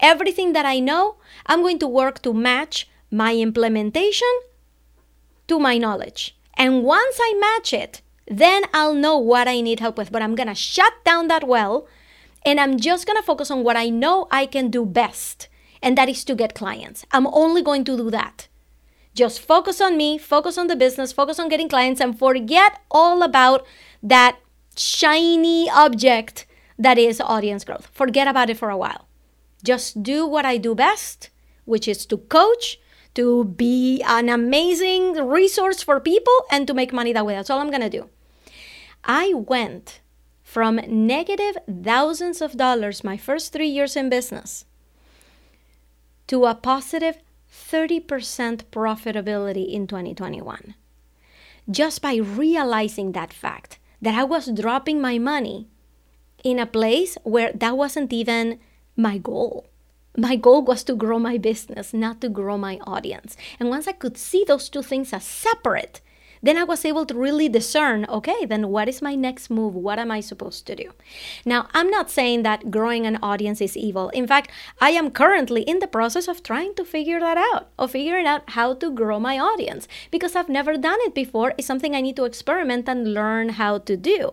Everything 0.00 0.52
that 0.54 0.66
I 0.66 0.80
know, 0.80 1.16
I'm 1.46 1.62
going 1.62 1.78
to 1.78 1.86
work 1.86 2.20
to 2.22 2.34
match 2.34 2.88
my 3.10 3.36
implementation 3.36 4.28
to 5.46 5.60
my 5.60 5.78
knowledge. 5.78 6.36
And 6.54 6.82
once 6.82 7.18
I 7.20 7.34
match 7.38 7.72
it, 7.72 8.02
then 8.26 8.64
I'll 8.74 8.94
know 8.94 9.16
what 9.16 9.46
I 9.46 9.60
need 9.60 9.78
help 9.78 9.96
with. 9.96 10.10
But 10.10 10.22
I'm 10.22 10.34
going 10.34 10.48
to 10.48 10.54
shut 10.54 10.92
down 11.04 11.28
that 11.28 11.46
well 11.46 11.86
and 12.44 12.58
I'm 12.58 12.78
just 12.78 13.06
going 13.06 13.16
to 13.16 13.22
focus 13.22 13.50
on 13.50 13.62
what 13.62 13.76
I 13.76 13.88
know 13.88 14.28
I 14.30 14.46
can 14.46 14.70
do 14.70 14.86
best, 14.86 15.48
and 15.82 15.98
that 15.98 16.08
is 16.08 16.24
to 16.24 16.34
get 16.36 16.54
clients. 16.54 17.04
I'm 17.10 17.26
only 17.26 17.60
going 17.60 17.84
to 17.84 17.96
do 17.96 18.10
that. 18.10 18.46
Just 19.16 19.40
focus 19.40 19.80
on 19.80 19.96
me, 19.96 20.18
focus 20.18 20.58
on 20.58 20.66
the 20.66 20.76
business, 20.76 21.10
focus 21.10 21.40
on 21.40 21.48
getting 21.48 21.70
clients, 21.70 22.02
and 22.02 22.18
forget 22.18 22.80
all 22.90 23.22
about 23.22 23.66
that 24.02 24.38
shiny 24.76 25.70
object 25.70 26.46
that 26.78 26.98
is 26.98 27.18
audience 27.18 27.64
growth. 27.64 27.88
Forget 27.92 28.28
about 28.28 28.50
it 28.50 28.58
for 28.58 28.68
a 28.68 28.76
while. 28.76 29.08
Just 29.64 30.02
do 30.02 30.26
what 30.26 30.44
I 30.44 30.58
do 30.58 30.74
best, 30.74 31.30
which 31.64 31.88
is 31.88 32.04
to 32.06 32.18
coach, 32.18 32.78
to 33.14 33.44
be 33.44 34.02
an 34.02 34.28
amazing 34.28 35.14
resource 35.14 35.82
for 35.82 35.98
people, 35.98 36.36
and 36.50 36.66
to 36.66 36.74
make 36.74 36.92
money 36.92 37.14
that 37.14 37.24
way. 37.24 37.34
That's 37.34 37.48
all 37.48 37.60
I'm 37.60 37.70
going 37.70 37.80
to 37.80 37.88
do. 37.88 38.10
I 39.02 39.32
went 39.32 40.00
from 40.42 40.78
negative 40.86 41.56
thousands 41.66 42.42
of 42.42 42.58
dollars 42.58 43.02
my 43.02 43.16
first 43.16 43.54
three 43.54 43.68
years 43.68 43.96
in 43.96 44.10
business 44.10 44.66
to 46.26 46.44
a 46.44 46.54
positive 46.54 47.16
30% 47.68 48.64
profitability 48.70 49.72
in 49.72 49.86
2021 49.86 50.74
just 51.70 52.00
by 52.00 52.16
realizing 52.16 53.12
that 53.12 53.32
fact 53.32 53.78
that 54.00 54.14
I 54.14 54.24
was 54.24 54.52
dropping 54.52 55.00
my 55.00 55.18
money 55.18 55.66
in 56.44 56.58
a 56.58 56.66
place 56.66 57.18
where 57.24 57.52
that 57.52 57.76
wasn't 57.76 58.12
even 58.12 58.60
my 58.96 59.18
goal. 59.18 59.66
My 60.16 60.36
goal 60.36 60.62
was 60.62 60.84
to 60.84 60.94
grow 60.94 61.18
my 61.18 61.36
business, 61.38 61.92
not 61.92 62.20
to 62.20 62.28
grow 62.28 62.56
my 62.56 62.78
audience. 62.86 63.36
And 63.58 63.68
once 63.68 63.86
I 63.86 63.92
could 63.92 64.16
see 64.16 64.44
those 64.46 64.68
two 64.68 64.82
things 64.82 65.12
as 65.12 65.24
separate, 65.24 66.00
then 66.46 66.56
I 66.56 66.64
was 66.64 66.84
able 66.84 67.06
to 67.06 67.14
really 67.14 67.48
discern 67.48 68.06
okay, 68.08 68.44
then 68.44 68.68
what 68.68 68.88
is 68.88 69.02
my 69.02 69.14
next 69.14 69.50
move? 69.50 69.74
What 69.74 69.98
am 69.98 70.10
I 70.10 70.20
supposed 70.20 70.66
to 70.66 70.76
do? 70.76 70.92
Now, 71.44 71.68
I'm 71.74 71.90
not 71.90 72.10
saying 72.10 72.42
that 72.42 72.70
growing 72.70 73.06
an 73.06 73.18
audience 73.22 73.60
is 73.60 73.76
evil. 73.76 74.08
In 74.10 74.26
fact, 74.26 74.50
I 74.80 74.90
am 74.90 75.10
currently 75.10 75.62
in 75.62 75.78
the 75.78 75.86
process 75.86 76.28
of 76.28 76.42
trying 76.42 76.74
to 76.74 76.84
figure 76.84 77.20
that 77.20 77.36
out, 77.36 77.68
of 77.78 77.92
figuring 77.92 78.26
out 78.26 78.50
how 78.50 78.74
to 78.74 78.90
grow 78.90 79.18
my 79.18 79.38
audience 79.38 79.88
because 80.10 80.36
I've 80.36 80.48
never 80.48 80.76
done 80.76 80.98
it 81.00 81.14
before. 81.14 81.54
It's 81.56 81.66
something 81.66 81.94
I 81.94 82.00
need 82.00 82.16
to 82.16 82.24
experiment 82.24 82.88
and 82.88 83.14
learn 83.14 83.50
how 83.50 83.78
to 83.78 83.96
do. 83.96 84.32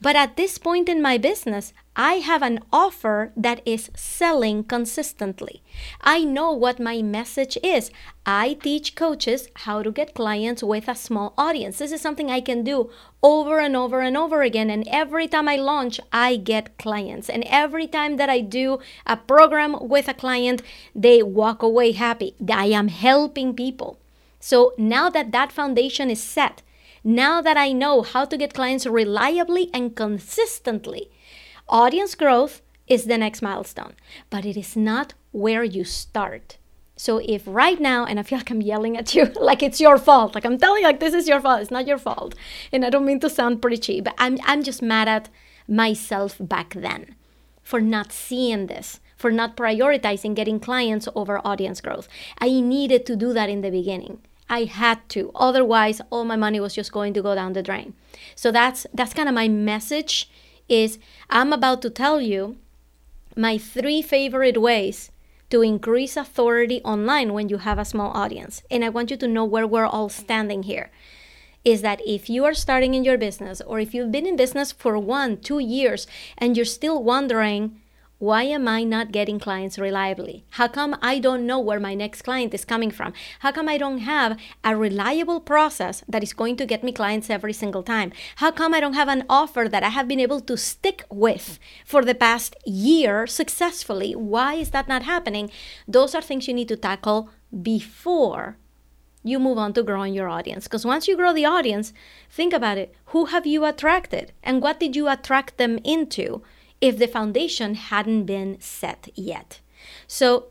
But 0.00 0.16
at 0.16 0.36
this 0.36 0.58
point 0.58 0.88
in 0.88 1.00
my 1.00 1.18
business, 1.18 1.72
I 1.94 2.14
have 2.14 2.40
an 2.40 2.60
offer 2.72 3.32
that 3.36 3.60
is 3.66 3.90
selling 3.94 4.64
consistently. 4.64 5.62
I 6.00 6.24
know 6.24 6.50
what 6.52 6.80
my 6.80 7.02
message 7.02 7.58
is. 7.62 7.90
I 8.24 8.54
teach 8.54 8.94
coaches 8.94 9.48
how 9.66 9.82
to 9.82 9.92
get 9.92 10.14
clients 10.14 10.62
with 10.62 10.88
a 10.88 10.94
small 10.94 11.34
audience. 11.36 11.78
This 11.78 11.92
is 11.92 12.00
something 12.00 12.30
I 12.30 12.40
can 12.40 12.64
do 12.64 12.90
over 13.22 13.60
and 13.60 13.76
over 13.76 14.00
and 14.00 14.16
over 14.16 14.40
again. 14.40 14.70
And 14.70 14.88
every 14.88 15.28
time 15.28 15.48
I 15.48 15.56
launch, 15.56 16.00
I 16.10 16.36
get 16.36 16.78
clients. 16.78 17.28
And 17.28 17.44
every 17.44 17.86
time 17.86 18.16
that 18.16 18.30
I 18.30 18.40
do 18.40 18.78
a 19.06 19.18
program 19.18 19.76
with 19.86 20.08
a 20.08 20.14
client, 20.14 20.62
they 20.94 21.22
walk 21.22 21.62
away 21.62 21.92
happy. 21.92 22.34
I 22.50 22.66
am 22.66 22.88
helping 22.88 23.54
people. 23.54 23.98
So 24.40 24.72
now 24.78 25.10
that 25.10 25.30
that 25.32 25.52
foundation 25.52 26.10
is 26.10 26.22
set, 26.22 26.62
now 27.04 27.42
that 27.42 27.56
I 27.56 27.72
know 27.72 28.02
how 28.02 28.24
to 28.24 28.36
get 28.36 28.54
clients 28.54 28.86
reliably 28.86 29.68
and 29.74 29.94
consistently, 29.94 31.10
Audience 31.68 32.14
growth 32.14 32.62
is 32.86 33.04
the 33.04 33.18
next 33.18 33.42
milestone, 33.42 33.94
but 34.30 34.44
it 34.44 34.56
is 34.56 34.76
not 34.76 35.14
where 35.32 35.64
you 35.64 35.84
start. 35.84 36.58
So 36.96 37.20
if 37.24 37.42
right 37.46 37.80
now, 37.80 38.04
and 38.04 38.20
I 38.20 38.22
feel 38.22 38.38
like 38.38 38.50
I'm 38.50 38.60
yelling 38.60 38.96
at 38.96 39.14
you 39.14 39.24
like 39.40 39.62
it's 39.62 39.80
your 39.80 39.98
fault, 39.98 40.34
like 40.34 40.44
I'm 40.44 40.58
telling 40.58 40.82
you 40.82 40.88
like 40.88 41.00
this 41.00 41.14
is 41.14 41.28
your 41.28 41.40
fault, 41.40 41.60
it's 41.62 41.70
not 41.70 41.86
your 41.86 41.98
fault. 41.98 42.34
And 42.70 42.84
I 42.84 42.90
don't 42.90 43.06
mean 43.06 43.20
to 43.20 43.30
sound 43.30 43.62
preachy, 43.62 44.00
but 44.00 44.14
I'm 44.18 44.38
I'm 44.44 44.62
just 44.62 44.82
mad 44.82 45.08
at 45.08 45.28
myself 45.66 46.36
back 46.38 46.74
then 46.74 47.16
for 47.62 47.80
not 47.80 48.12
seeing 48.12 48.66
this, 48.66 49.00
for 49.16 49.30
not 49.30 49.56
prioritizing 49.56 50.34
getting 50.34 50.60
clients 50.60 51.08
over 51.14 51.40
audience 51.46 51.80
growth. 51.80 52.08
I 52.38 52.60
needed 52.60 53.06
to 53.06 53.16
do 53.16 53.32
that 53.32 53.48
in 53.48 53.62
the 53.62 53.70
beginning. 53.70 54.18
I 54.48 54.64
had 54.64 55.08
to. 55.10 55.30
Otherwise, 55.34 56.02
all 56.10 56.24
my 56.24 56.36
money 56.36 56.60
was 56.60 56.74
just 56.74 56.92
going 56.92 57.14
to 57.14 57.22
go 57.22 57.34
down 57.34 57.54
the 57.54 57.62
drain. 57.62 57.94
So 58.34 58.52
that's 58.52 58.86
that's 58.92 59.14
kind 59.14 59.28
of 59.28 59.34
my 59.34 59.48
message 59.48 60.28
is 60.68 60.98
I'm 61.28 61.52
about 61.52 61.82
to 61.82 61.90
tell 61.90 62.20
you 62.20 62.56
my 63.36 63.58
three 63.58 64.02
favorite 64.02 64.60
ways 64.60 65.10
to 65.50 65.60
increase 65.60 66.16
authority 66.16 66.80
online 66.82 67.34
when 67.34 67.50
you 67.50 67.58
have 67.58 67.78
a 67.78 67.84
small 67.84 68.10
audience. 68.12 68.62
And 68.70 68.82
I 68.82 68.88
want 68.88 69.10
you 69.10 69.18
to 69.18 69.28
know 69.28 69.44
where 69.44 69.66
we're 69.66 69.86
all 69.86 70.08
standing 70.08 70.62
here. 70.62 70.90
Is 71.62 71.82
that 71.82 72.00
if 72.06 72.30
you 72.30 72.44
are 72.46 72.54
starting 72.54 72.94
in 72.94 73.04
your 73.04 73.18
business 73.18 73.60
or 73.60 73.78
if 73.78 73.92
you've 73.92 74.10
been 74.10 74.26
in 74.26 74.34
business 74.34 74.72
for 74.72 74.98
one, 74.98 75.36
two 75.36 75.58
years, 75.58 76.06
and 76.38 76.56
you're 76.56 76.64
still 76.64 77.02
wondering, 77.04 77.81
why 78.22 78.44
am 78.44 78.68
I 78.68 78.84
not 78.84 79.10
getting 79.10 79.40
clients 79.40 79.80
reliably? 79.80 80.44
How 80.50 80.68
come 80.68 80.96
I 81.02 81.18
don't 81.18 81.44
know 81.44 81.58
where 81.58 81.80
my 81.80 81.94
next 81.94 82.22
client 82.22 82.54
is 82.54 82.64
coming 82.64 82.92
from? 82.92 83.12
How 83.40 83.50
come 83.50 83.68
I 83.68 83.76
don't 83.76 83.98
have 83.98 84.38
a 84.62 84.76
reliable 84.76 85.40
process 85.40 86.04
that 86.08 86.22
is 86.22 86.32
going 86.32 86.54
to 86.58 86.64
get 86.64 86.84
me 86.84 86.92
clients 86.92 87.30
every 87.30 87.52
single 87.52 87.82
time? 87.82 88.12
How 88.36 88.52
come 88.52 88.74
I 88.74 88.78
don't 88.78 88.94
have 88.94 89.08
an 89.08 89.24
offer 89.28 89.66
that 89.68 89.82
I 89.82 89.88
have 89.88 90.06
been 90.06 90.20
able 90.20 90.38
to 90.42 90.56
stick 90.56 91.04
with 91.10 91.58
for 91.84 92.04
the 92.04 92.14
past 92.14 92.54
year 92.64 93.26
successfully? 93.26 94.14
Why 94.14 94.54
is 94.54 94.70
that 94.70 94.86
not 94.86 95.02
happening? 95.02 95.50
Those 95.88 96.14
are 96.14 96.22
things 96.22 96.46
you 96.46 96.54
need 96.54 96.68
to 96.68 96.76
tackle 96.76 97.28
before 97.60 98.56
you 99.24 99.40
move 99.40 99.58
on 99.58 99.72
to 99.72 99.82
growing 99.82 100.14
your 100.14 100.28
audience. 100.28 100.68
Because 100.68 100.86
once 100.86 101.08
you 101.08 101.16
grow 101.16 101.32
the 101.32 101.44
audience, 101.44 101.92
think 102.30 102.52
about 102.52 102.78
it. 102.78 102.94
Who 103.06 103.24
have 103.34 103.48
you 103.48 103.64
attracted? 103.64 104.30
And 104.44 104.62
what 104.62 104.78
did 104.78 104.94
you 104.94 105.08
attract 105.08 105.58
them 105.58 105.80
into? 105.82 106.44
If 106.82 106.98
the 106.98 107.06
foundation 107.06 107.76
hadn't 107.76 108.24
been 108.24 108.60
set 108.60 109.08
yet. 109.14 109.60
So 110.06 110.48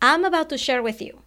I'm 0.00 0.24
about 0.24 0.48
to 0.48 0.58
share 0.58 0.82
with 0.82 1.00
you 1.00 1.20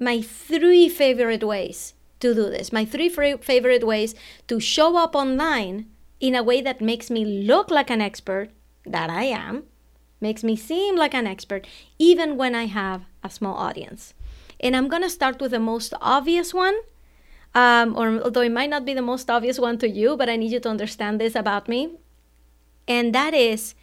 my 0.00 0.20
three 0.20 0.88
favorite 0.88 1.44
ways 1.44 1.94
to 2.20 2.34
do 2.34 2.50
this, 2.50 2.72
my 2.72 2.84
three 2.84 3.08
favorite 3.08 3.86
ways 3.86 4.14
to 4.48 4.58
show 4.58 4.96
up 4.96 5.14
online 5.14 5.86
in 6.20 6.34
a 6.34 6.42
way 6.42 6.60
that 6.60 6.80
makes 6.80 7.08
me 7.08 7.24
look 7.24 7.70
like 7.70 7.90
an 7.90 8.00
expert, 8.00 8.50
that 8.84 9.08
I 9.08 9.24
am, 9.24 9.64
makes 10.20 10.42
me 10.42 10.56
seem 10.56 10.96
like 10.96 11.14
an 11.14 11.28
expert, 11.28 11.64
even 11.98 12.36
when 12.36 12.56
I 12.56 12.66
have 12.66 13.02
a 13.22 13.30
small 13.30 13.54
audience. 13.54 14.14
And 14.58 14.74
I'm 14.74 14.88
gonna 14.88 15.08
start 15.08 15.40
with 15.40 15.52
the 15.52 15.60
most 15.60 15.94
obvious 16.00 16.52
one. 16.52 16.74
Um, 17.54 17.96
or 17.96 18.20
although 18.22 18.40
it 18.40 18.52
might 18.52 18.70
not 18.70 18.84
be 18.84 18.94
the 18.94 19.02
most 19.02 19.30
obvious 19.30 19.58
one 19.60 19.78
to 19.78 19.88
you, 19.88 20.16
but 20.16 20.28
I 20.28 20.36
need 20.36 20.50
you 20.50 20.60
to 20.60 20.68
understand 20.68 21.20
this 21.20 21.36
about 21.36 21.68
me 21.68 21.98
and 22.88 23.14
that 23.14 23.34
is 23.34 23.74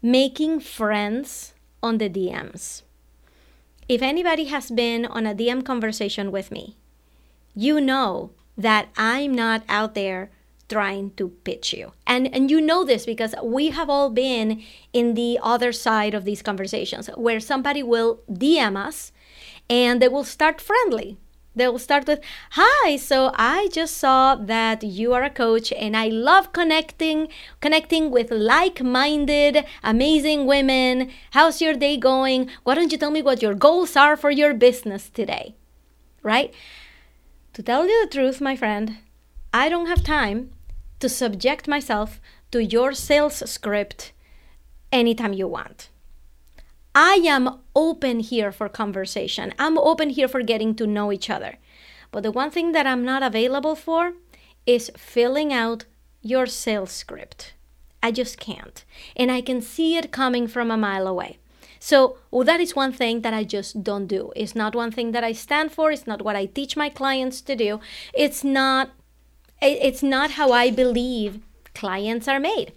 making 0.00 0.60
friends 0.60 1.52
on 1.82 1.98
the 1.98 2.08
DMs. 2.08 2.82
If 3.88 4.00
anybody 4.00 4.44
has 4.44 4.70
been 4.70 5.04
on 5.04 5.26
a 5.26 5.34
DM 5.34 5.64
conversation 5.64 6.30
with 6.30 6.50
me, 6.50 6.76
you 7.54 7.80
know 7.80 8.30
that 8.56 8.88
I'm 8.96 9.34
not 9.34 9.64
out 9.68 9.94
there 9.94 10.30
trying 10.68 11.10
to 11.16 11.28
pitch 11.44 11.74
you. 11.74 11.92
And 12.06 12.32
and 12.34 12.50
you 12.50 12.60
know 12.60 12.84
this 12.84 13.04
because 13.04 13.34
we 13.42 13.70
have 13.70 13.90
all 13.90 14.08
been 14.08 14.62
in 14.92 15.14
the 15.14 15.38
other 15.42 15.72
side 15.72 16.14
of 16.14 16.24
these 16.24 16.40
conversations 16.40 17.08
where 17.16 17.40
somebody 17.40 17.82
will 17.82 18.20
DM 18.30 18.76
us 18.76 19.12
and 19.68 20.00
they 20.00 20.08
will 20.08 20.24
start 20.24 20.60
friendly. 20.60 21.18
They'll 21.54 21.78
start 21.78 22.06
with, 22.06 22.20
Hi, 22.52 22.96
so 22.96 23.30
I 23.34 23.68
just 23.72 23.98
saw 23.98 24.36
that 24.36 24.82
you 24.82 25.12
are 25.12 25.22
a 25.22 25.30
coach 25.30 25.72
and 25.72 25.96
I 25.96 26.08
love 26.08 26.52
connecting, 26.52 27.28
connecting 27.60 28.10
with 28.10 28.30
like-minded, 28.30 29.64
amazing 29.82 30.46
women. 30.46 31.10
How's 31.32 31.60
your 31.60 31.74
day 31.74 31.98
going? 31.98 32.48
Why 32.64 32.74
don't 32.74 32.90
you 32.90 32.98
tell 32.98 33.10
me 33.10 33.20
what 33.20 33.42
your 33.42 33.54
goals 33.54 33.96
are 33.96 34.16
for 34.16 34.30
your 34.30 34.54
business 34.54 35.10
today? 35.10 35.54
Right? 36.22 36.54
To 37.52 37.62
tell 37.62 37.86
you 37.86 38.06
the 38.06 38.10
truth, 38.10 38.40
my 38.40 38.56
friend, 38.56 38.98
I 39.52 39.68
don't 39.68 39.88
have 39.88 40.02
time 40.02 40.52
to 41.00 41.08
subject 41.08 41.68
myself 41.68 42.18
to 42.50 42.64
your 42.64 42.94
sales 42.94 43.42
script 43.50 44.12
anytime 44.90 45.34
you 45.34 45.48
want. 45.48 45.90
I 46.94 47.14
am 47.24 47.58
open 47.74 48.20
here 48.20 48.52
for 48.52 48.68
conversation. 48.68 49.54
I'm 49.58 49.78
open 49.78 50.10
here 50.10 50.28
for 50.28 50.42
getting 50.42 50.74
to 50.74 50.86
know 50.86 51.10
each 51.10 51.30
other. 51.30 51.58
But 52.10 52.22
the 52.22 52.32
one 52.32 52.50
thing 52.50 52.72
that 52.72 52.86
I'm 52.86 53.04
not 53.04 53.22
available 53.22 53.74
for 53.74 54.12
is 54.66 54.90
filling 54.96 55.52
out 55.52 55.86
your 56.20 56.46
sales 56.46 56.92
script. 56.92 57.54
I 58.02 58.12
just 58.12 58.38
can't. 58.38 58.84
And 59.16 59.30
I 59.32 59.40
can 59.40 59.62
see 59.62 59.96
it 59.96 60.12
coming 60.12 60.46
from 60.46 60.70
a 60.70 60.76
mile 60.76 61.06
away. 61.06 61.38
So 61.78 62.18
well, 62.30 62.44
that 62.44 62.60
is 62.60 62.76
one 62.76 62.92
thing 62.92 63.22
that 63.22 63.34
I 63.34 63.42
just 63.42 63.82
don't 63.82 64.06
do. 64.06 64.32
It's 64.36 64.54
not 64.54 64.74
one 64.74 64.92
thing 64.92 65.12
that 65.12 65.24
I 65.24 65.32
stand 65.32 65.72
for. 65.72 65.90
It's 65.90 66.06
not 66.06 66.22
what 66.22 66.36
I 66.36 66.46
teach 66.46 66.76
my 66.76 66.88
clients 66.88 67.40
to 67.40 67.56
do. 67.56 67.80
It's 68.12 68.44
not 68.44 68.90
it's 69.60 70.02
not 70.02 70.32
how 70.32 70.52
I 70.52 70.70
believe 70.70 71.40
clients 71.74 72.28
are 72.28 72.38
made 72.38 72.72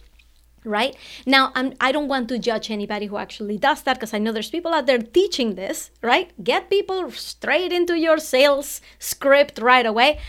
right? 0.65 0.95
Now 1.25 1.51
I'm, 1.55 1.73
i 1.79 1.91
don't 1.91 2.07
want 2.07 2.29
to 2.29 2.39
judge 2.39 2.71
anybody 2.71 3.07
who 3.07 3.17
actually 3.17 3.57
does 3.57 3.81
that 3.83 3.95
because 3.97 4.13
i 4.13 4.17
know 4.17 4.31
there's 4.31 4.49
people 4.49 4.73
out 4.73 4.85
there 4.85 4.99
teaching 4.99 5.55
this 5.55 5.91
right? 6.01 6.31
Get 6.43 6.69
people 6.69 7.11
straight 7.11 7.71
into 7.71 7.97
your 7.97 8.17
sales 8.17 8.81
script 8.99 9.59
right 9.59 9.85
away. 9.85 10.19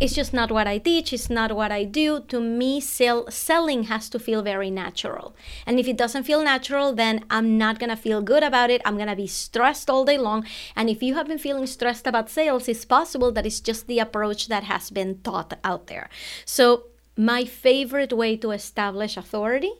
It's 0.00 0.14
just 0.14 0.32
not 0.32 0.50
what 0.50 0.66
i 0.66 0.78
teach 0.78 1.12
it's 1.12 1.30
not 1.30 1.52
what 1.52 1.70
i 1.70 1.84
do. 1.84 2.20
To 2.28 2.40
me 2.40 2.80
sell, 2.80 3.30
selling 3.30 3.84
has 3.84 4.08
to 4.10 4.18
feel 4.18 4.42
very 4.42 4.70
natural. 4.70 5.36
And 5.66 5.78
if 5.78 5.86
it 5.86 5.96
doesn't 5.96 6.24
feel 6.24 6.42
natural 6.42 6.92
then 6.92 7.24
i'm 7.30 7.56
not 7.58 7.78
gonna 7.78 7.96
feel 7.96 8.20
good 8.20 8.42
about 8.42 8.70
it. 8.70 8.82
I'm 8.84 8.98
gonna 8.98 9.16
be 9.16 9.26
stressed 9.26 9.88
all 9.88 10.04
day 10.04 10.18
long. 10.18 10.46
And 10.74 10.90
if 10.90 11.02
you 11.02 11.14
have 11.14 11.28
been 11.28 11.38
feeling 11.38 11.66
stressed 11.66 12.06
about 12.06 12.30
sales 12.30 12.68
it's 12.68 12.84
possible 12.84 13.30
that 13.32 13.46
it's 13.46 13.60
just 13.60 13.86
the 13.86 14.00
approach 14.00 14.48
that 14.48 14.64
has 14.64 14.90
been 14.90 15.20
taught 15.22 15.58
out 15.62 15.86
there. 15.86 16.08
So 16.44 16.86
my 17.16 17.44
favorite 17.44 18.12
way 18.12 18.36
to 18.38 18.50
establish 18.50 19.16
authority 19.16 19.72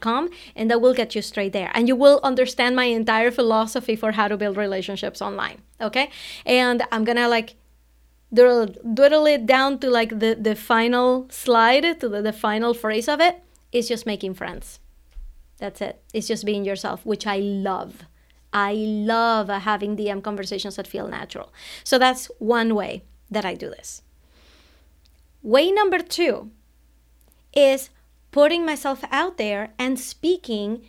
com 0.00 0.28
and 0.54 0.70
that 0.70 0.80
will 0.80 0.94
get 0.94 1.14
you 1.14 1.22
straight 1.22 1.52
there. 1.52 1.70
And 1.74 1.88
you 1.88 1.96
will 1.96 2.20
understand 2.22 2.76
my 2.76 2.84
entire 2.84 3.30
philosophy 3.30 3.96
for 3.96 4.12
how 4.12 4.28
to 4.28 4.36
build 4.36 4.56
relationships 4.56 5.22
online 5.22 5.62
okay? 5.82 6.10
And 6.46 6.82
i'm 6.92 7.04
gonna 7.04 7.28
like 7.28 7.56
dwindle 8.32 9.26
it 9.26 9.44
down 9.44 9.78
to 9.80 9.90
like 9.90 10.18
the 10.20 10.34
the 10.40 10.54
final 10.54 11.26
slide 11.28 12.00
to 12.00 12.08
the, 12.08 12.22
the 12.22 12.32
final 12.32 12.72
phrase 12.72 13.08
of 13.08 13.20
it. 13.20 13.42
Is 13.72 13.88
just 13.88 14.04
making 14.04 14.34
friends. 14.34 14.80
That's 15.56 15.80
it. 15.80 16.02
It's 16.12 16.28
just 16.28 16.44
being 16.44 16.64
yourself 16.64 17.04
which 17.04 17.26
i 17.26 17.38
love. 17.38 18.04
I 18.54 18.74
love 18.74 19.48
having 19.48 19.96
dm 19.96 20.22
conversations 20.22 20.76
that 20.76 20.86
feel 20.86 21.08
natural. 21.08 21.52
So 21.84 21.98
that's 21.98 22.30
one 22.38 22.74
way 22.74 23.04
that 23.30 23.44
i 23.44 23.54
do 23.54 23.68
this. 23.68 24.02
Way 25.42 25.72
number 25.72 25.98
two 25.98 26.50
is 27.54 27.90
putting 28.32 28.66
myself 28.66 29.04
out 29.12 29.36
there 29.36 29.72
and 29.78 30.00
speaking 30.00 30.82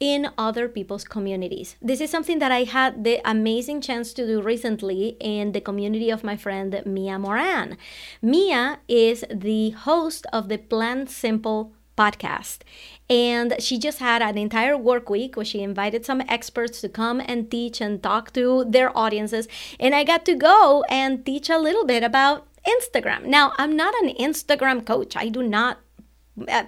in 0.00 0.28
other 0.36 0.68
people's 0.68 1.04
communities. 1.04 1.76
This 1.82 2.00
is 2.00 2.10
something 2.10 2.38
that 2.38 2.52
I 2.52 2.64
had 2.64 3.02
the 3.02 3.20
amazing 3.24 3.80
chance 3.80 4.12
to 4.12 4.26
do 4.26 4.40
recently 4.40 5.16
in 5.18 5.52
the 5.52 5.60
community 5.60 6.10
of 6.10 6.22
my 6.22 6.36
friend 6.36 6.80
Mia 6.86 7.18
Moran. 7.18 7.76
Mia 8.22 8.78
is 8.86 9.24
the 9.30 9.70
host 9.70 10.26
of 10.32 10.48
the 10.48 10.58
Plan 10.58 11.06
Simple 11.06 11.72
podcast. 11.96 12.58
And 13.10 13.56
she 13.58 13.76
just 13.78 13.98
had 13.98 14.22
an 14.22 14.38
entire 14.38 14.76
work 14.76 15.10
week 15.10 15.36
where 15.36 15.44
she 15.44 15.62
invited 15.62 16.06
some 16.06 16.22
experts 16.28 16.80
to 16.82 16.88
come 16.88 17.20
and 17.20 17.50
teach 17.50 17.80
and 17.80 18.00
talk 18.00 18.32
to 18.34 18.64
their 18.68 18.96
audiences. 18.96 19.48
And 19.80 19.94
I 19.94 20.04
got 20.04 20.24
to 20.26 20.36
go 20.36 20.84
and 20.88 21.26
teach 21.26 21.50
a 21.50 21.58
little 21.58 21.84
bit 21.84 22.04
about 22.04 22.46
Instagram. 22.64 23.24
Now, 23.26 23.52
I'm 23.58 23.74
not 23.74 23.94
an 24.02 24.10
Instagram 24.14 24.86
coach. 24.86 25.16
I 25.16 25.28
do 25.28 25.42
not 25.42 25.80
uh, 26.46 26.64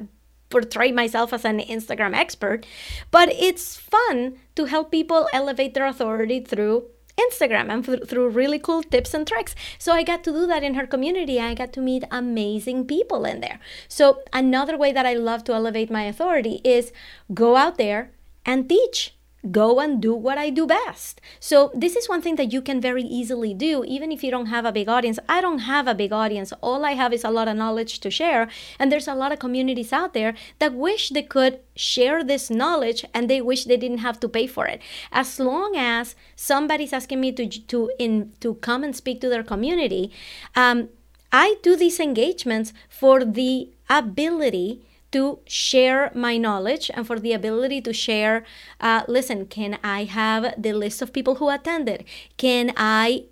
portray 0.51 0.93
myself 0.93 1.33
as 1.33 1.45
an 1.45 1.61
Instagram 1.61 2.15
expert, 2.15 2.67
but 3.11 3.29
it's 3.33 3.77
fun 3.77 4.37
to 4.57 4.67
help 4.67 4.91
people 4.91 5.29
elevate 5.33 5.75
their 5.75 5.87
authority 5.87 6.41
through 6.41 6.85
Instagram 7.17 7.71
and 7.71 8.09
through 8.09 8.29
really 8.29 8.59
cool 8.59 8.83
tips 8.83 9.15
and 9.15 9.27
tricks. 9.27 9.55
So 9.79 9.93
I 9.93 10.03
got 10.03 10.25
to 10.25 10.33
do 10.33 10.47
that 10.47 10.63
in 10.63 10.75
her 10.75 10.87
community. 10.87 11.41
I 11.41 11.55
got 11.55 11.73
to 11.75 11.81
meet 11.81 12.05
amazing 12.11 12.87
people 12.87 13.25
in 13.25 13.41
there. 13.41 13.61
So 13.89 14.23
another 14.33 14.77
way 14.77 14.93
that 14.93 15.07
I 15.07 15.15
love 15.15 15.45
to 15.45 15.55
elevate 15.55 15.91
my 15.91 16.05
authority 16.05 16.61
is 16.65 16.93
go 17.33 17.57
out 17.57 17.79
there 17.79 18.13
and 18.45 18.69
teach 18.69 19.15
go 19.51 19.81
and 19.81 20.01
do 20.03 20.15
what 20.15 20.39
I 20.39 20.51
do 20.51 20.67
best. 20.67 21.21
So, 21.39 21.71
this 21.75 21.97
is 21.97 22.09
one 22.09 22.23
thing 22.23 22.37
that 22.37 22.53
you 22.53 22.61
can 22.61 22.81
very 22.81 23.03
easily 23.03 23.55
do, 23.55 23.85
even 23.85 24.13
if 24.13 24.23
you 24.23 24.31
don't 24.31 24.47
have 24.47 24.65
a 24.65 24.73
big 24.73 24.89
audience. 24.89 25.19
I 25.29 25.41
don't 25.41 25.61
have 25.61 25.87
a 25.87 25.95
big 25.95 26.13
audience. 26.13 26.53
All 26.61 26.85
I 26.85 26.93
have 26.93 27.13
is 27.13 27.25
a 27.25 27.31
lot 27.31 27.49
of 27.49 27.57
knowledge 27.57 28.01
to 28.01 28.11
share. 28.11 28.49
And 28.79 28.91
there's 28.91 29.09
a 29.09 29.15
lot 29.15 29.33
of 29.33 29.39
communities 29.39 29.93
out 29.93 30.15
there 30.15 30.35
that 30.59 30.75
wish 30.75 31.11
they 31.11 31.23
could 31.23 31.61
share 31.75 32.23
this 32.23 32.51
knowledge 32.51 33.05
and 33.15 33.29
they 33.29 33.41
wish 33.41 33.65
they 33.65 33.77
didn't 33.77 33.99
have 33.99 34.21
to 34.21 34.29
pay 34.29 34.47
for 34.47 34.67
it. 34.67 34.81
As 35.13 35.41
long 35.41 35.75
as 35.77 36.15
somebody's 36.37 36.93
asking 36.93 37.21
me 37.21 37.33
to, 37.33 37.47
to, 37.47 37.91
in, 37.99 38.33
to 38.41 38.55
come 38.57 38.85
and 38.85 38.95
speak 38.95 39.21
to 39.23 39.29
their 39.29 39.43
community, 39.43 40.13
um, 40.55 40.89
I 41.33 41.57
do 41.63 41.77
these 41.77 42.01
engagements 42.01 42.73
for 42.89 43.25
the 43.25 43.71
ability 43.89 44.83
to 45.13 45.41
share 45.47 46.11
my 46.15 46.37
knowledge 46.37 46.91
and 46.95 47.07
for 47.07 47.19
the 47.19 47.33
ability 47.33 47.81
to 47.81 47.93
share 47.93 48.45
uh, 48.81 49.03
listen 49.09 49.47
can 49.47 49.79
i 49.83 50.05
have 50.05 50.55
the 50.57 50.73
list 50.73 51.03
of 51.03 51.13
people 51.13 51.37
who 51.37 51.49
attended? 51.49 52.05
Can 52.37 52.73
i 52.77 53.25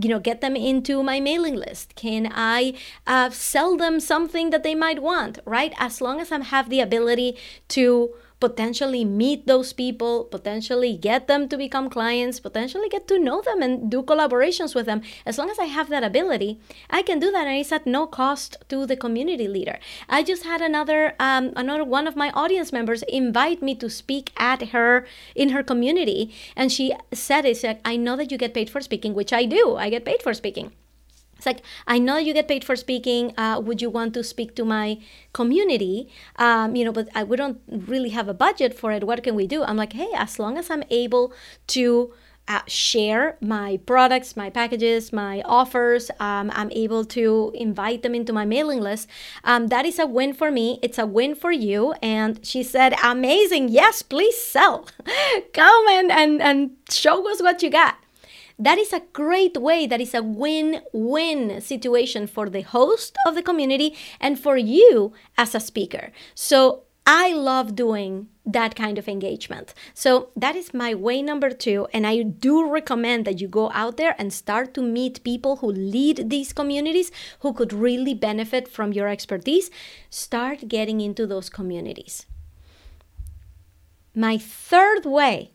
you 0.00 0.08
know 0.08 0.18
get 0.18 0.40
them 0.40 0.56
into 0.56 1.02
my 1.02 1.20
mailing 1.20 1.56
list? 1.56 1.94
Can 1.94 2.30
i 2.32 2.74
uh, 3.06 3.30
sell 3.30 3.76
them 3.76 4.00
something 4.00 4.50
that 4.50 4.62
they 4.62 4.74
might 4.74 5.02
want 5.02 5.38
right? 5.44 5.72
As 5.78 6.00
long 6.00 6.20
as 6.20 6.32
i 6.32 6.38
have 6.42 6.70
the 6.70 6.80
ability 6.80 7.36
to 7.68 8.14
potentially 8.38 9.04
meet 9.04 9.46
those 9.46 9.72
people, 9.72 10.24
potentially 10.24 10.96
get 10.96 11.26
them 11.26 11.48
to 11.48 11.56
become 11.56 11.88
clients, 11.88 12.40
potentially 12.40 12.88
get 12.88 13.08
to 13.08 13.18
know 13.18 13.40
them 13.40 13.62
and 13.62 13.90
do 13.90 14.02
collaborations 14.02 14.74
with 14.74 14.86
them. 14.86 15.02
As 15.24 15.38
long 15.38 15.50
as 15.50 15.58
I 15.58 15.64
have 15.64 15.88
that 15.88 16.04
ability, 16.04 16.60
I 16.90 17.02
can 17.02 17.18
do 17.18 17.30
that 17.32 17.46
and 17.46 17.56
it's 17.58 17.72
at 17.72 17.86
no 17.86 18.06
cost 18.06 18.56
to 18.68 18.86
the 18.86 18.96
community 18.96 19.48
leader. 19.48 19.78
I 20.08 20.22
just 20.22 20.44
had 20.44 20.60
another 20.60 21.14
um, 21.18 21.52
another 21.56 21.84
one 21.84 22.06
of 22.06 22.16
my 22.16 22.30
audience 22.30 22.72
members 22.72 23.02
invite 23.04 23.62
me 23.62 23.74
to 23.76 23.88
speak 23.88 24.32
at 24.36 24.68
her 24.68 25.06
in 25.34 25.50
her 25.50 25.62
community 25.62 26.34
and 26.54 26.70
she 26.70 26.92
said 27.12 27.44
it's 27.44 27.62
like 27.62 27.80
I 27.84 27.96
know 27.96 28.16
that 28.16 28.30
you 28.30 28.38
get 28.38 28.54
paid 28.54 28.68
for 28.68 28.80
speaking, 28.80 29.14
which 29.14 29.32
I 29.32 29.44
do. 29.44 29.76
I 29.76 29.90
get 29.90 30.04
paid 30.04 30.22
for 30.22 30.34
speaking. 30.34 30.72
It's 31.36 31.46
like, 31.46 31.62
I 31.86 31.98
know 31.98 32.16
you 32.16 32.32
get 32.32 32.48
paid 32.48 32.64
for 32.64 32.76
speaking. 32.76 33.34
Uh, 33.36 33.60
would 33.60 33.82
you 33.82 33.90
want 33.90 34.14
to 34.14 34.24
speak 34.24 34.54
to 34.56 34.64
my 34.64 34.98
community? 35.32 36.08
Um, 36.36 36.74
you 36.74 36.84
know, 36.84 36.92
but 36.92 37.08
I, 37.14 37.24
we 37.24 37.36
don't 37.36 37.60
really 37.68 38.10
have 38.10 38.28
a 38.28 38.34
budget 38.34 38.74
for 38.74 38.90
it. 38.92 39.04
What 39.04 39.22
can 39.22 39.34
we 39.34 39.46
do? 39.46 39.62
I'm 39.62 39.76
like, 39.76 39.92
hey, 39.92 40.10
as 40.14 40.38
long 40.38 40.56
as 40.56 40.70
I'm 40.70 40.82
able 40.90 41.32
to 41.68 42.12
uh, 42.48 42.60
share 42.66 43.36
my 43.40 43.78
products, 43.86 44.36
my 44.36 44.50
packages, 44.50 45.12
my 45.12 45.42
offers. 45.42 46.10
Um, 46.20 46.50
I'm 46.54 46.70
able 46.72 47.04
to 47.06 47.52
invite 47.54 48.02
them 48.02 48.14
into 48.14 48.32
my 48.32 48.44
mailing 48.44 48.80
list. 48.80 49.08
Um, 49.44 49.68
that 49.68 49.84
is 49.84 49.98
a 49.98 50.06
win 50.06 50.32
for 50.32 50.50
me. 50.50 50.78
It's 50.82 50.98
a 50.98 51.06
win 51.06 51.34
for 51.34 51.52
you. 51.52 51.92
And 52.02 52.44
she 52.44 52.62
said, 52.62 52.94
Amazing. 53.02 53.70
Yes, 53.70 54.02
please 54.02 54.36
sell. 54.36 54.86
Come 55.52 55.88
and, 55.88 56.12
and, 56.12 56.40
and 56.40 56.70
show 56.88 57.28
us 57.30 57.42
what 57.42 57.62
you 57.62 57.70
got. 57.70 57.96
That 58.58 58.78
is 58.78 58.92
a 58.92 59.02
great 59.12 59.56
way, 59.58 59.86
that 59.86 60.00
is 60.00 60.14
a 60.14 60.22
win 60.22 60.80
win 60.92 61.60
situation 61.60 62.26
for 62.26 62.48
the 62.48 62.62
host 62.62 63.16
of 63.26 63.34
the 63.34 63.42
community 63.42 63.94
and 64.18 64.38
for 64.38 64.56
you 64.56 65.12
as 65.36 65.54
a 65.54 65.60
speaker. 65.60 66.10
So 66.34 66.84
I 67.06 67.32
love 67.32 67.76
doing 67.76 68.28
that 68.44 68.74
kind 68.74 68.98
of 68.98 69.08
engagement. 69.08 69.74
So 69.94 70.30
that 70.34 70.56
is 70.56 70.74
my 70.74 70.92
way 70.94 71.22
number 71.22 71.50
two. 71.50 71.86
And 71.92 72.06
I 72.06 72.22
do 72.22 72.68
recommend 72.68 73.24
that 73.26 73.40
you 73.40 73.46
go 73.46 73.70
out 73.72 73.96
there 73.96 74.16
and 74.18 74.32
start 74.32 74.74
to 74.74 74.82
meet 74.82 75.22
people 75.22 75.56
who 75.56 75.70
lead 75.70 76.30
these 76.30 76.52
communities 76.52 77.12
who 77.40 77.52
could 77.52 77.72
really 77.72 78.14
benefit 78.14 78.66
from 78.66 78.92
your 78.92 79.06
expertise. 79.06 79.70
Start 80.10 80.66
getting 80.66 81.00
into 81.00 81.26
those 81.26 81.48
communities. 81.48 82.26
My 84.14 84.38
third 84.38 85.04
way 85.04 85.52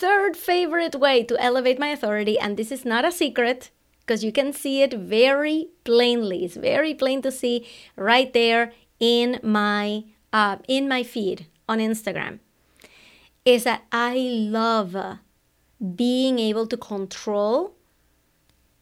third 0.00 0.34
favorite 0.34 0.94
way 0.94 1.22
to 1.24 1.36
elevate 1.38 1.78
my 1.78 1.88
authority, 1.88 2.38
and 2.38 2.56
this 2.56 2.72
is 2.72 2.84
not 2.84 3.04
a 3.04 3.12
secret 3.12 3.70
because 4.00 4.24
you 4.24 4.32
can 4.32 4.52
see 4.52 4.82
it 4.82 4.94
very 4.94 5.68
plainly. 5.84 6.44
It's 6.44 6.56
very 6.56 6.94
plain 6.94 7.20
to 7.22 7.30
see 7.30 7.68
right 7.96 8.32
there 8.32 8.72
in 8.98 9.38
my 9.42 10.04
uh, 10.32 10.56
in 10.66 10.88
my 10.88 11.02
feed 11.02 11.46
on 11.68 11.78
Instagram. 11.78 12.40
Is 13.44 13.64
that 13.64 13.82
I 13.92 14.16
love 14.16 14.96
being 15.94 16.38
able 16.38 16.66
to 16.66 16.76
control 16.76 17.74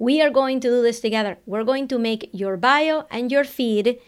We 0.00 0.20
are 0.20 0.30
going 0.30 0.58
to 0.58 0.68
do 0.68 0.82
this 0.82 0.98
together. 0.98 1.38
We're 1.46 1.62
going 1.62 1.86
to 1.86 1.96
make 1.96 2.28
your 2.32 2.56
bio 2.56 3.04
and 3.08 3.30
your 3.30 3.44
feed 3.44 4.00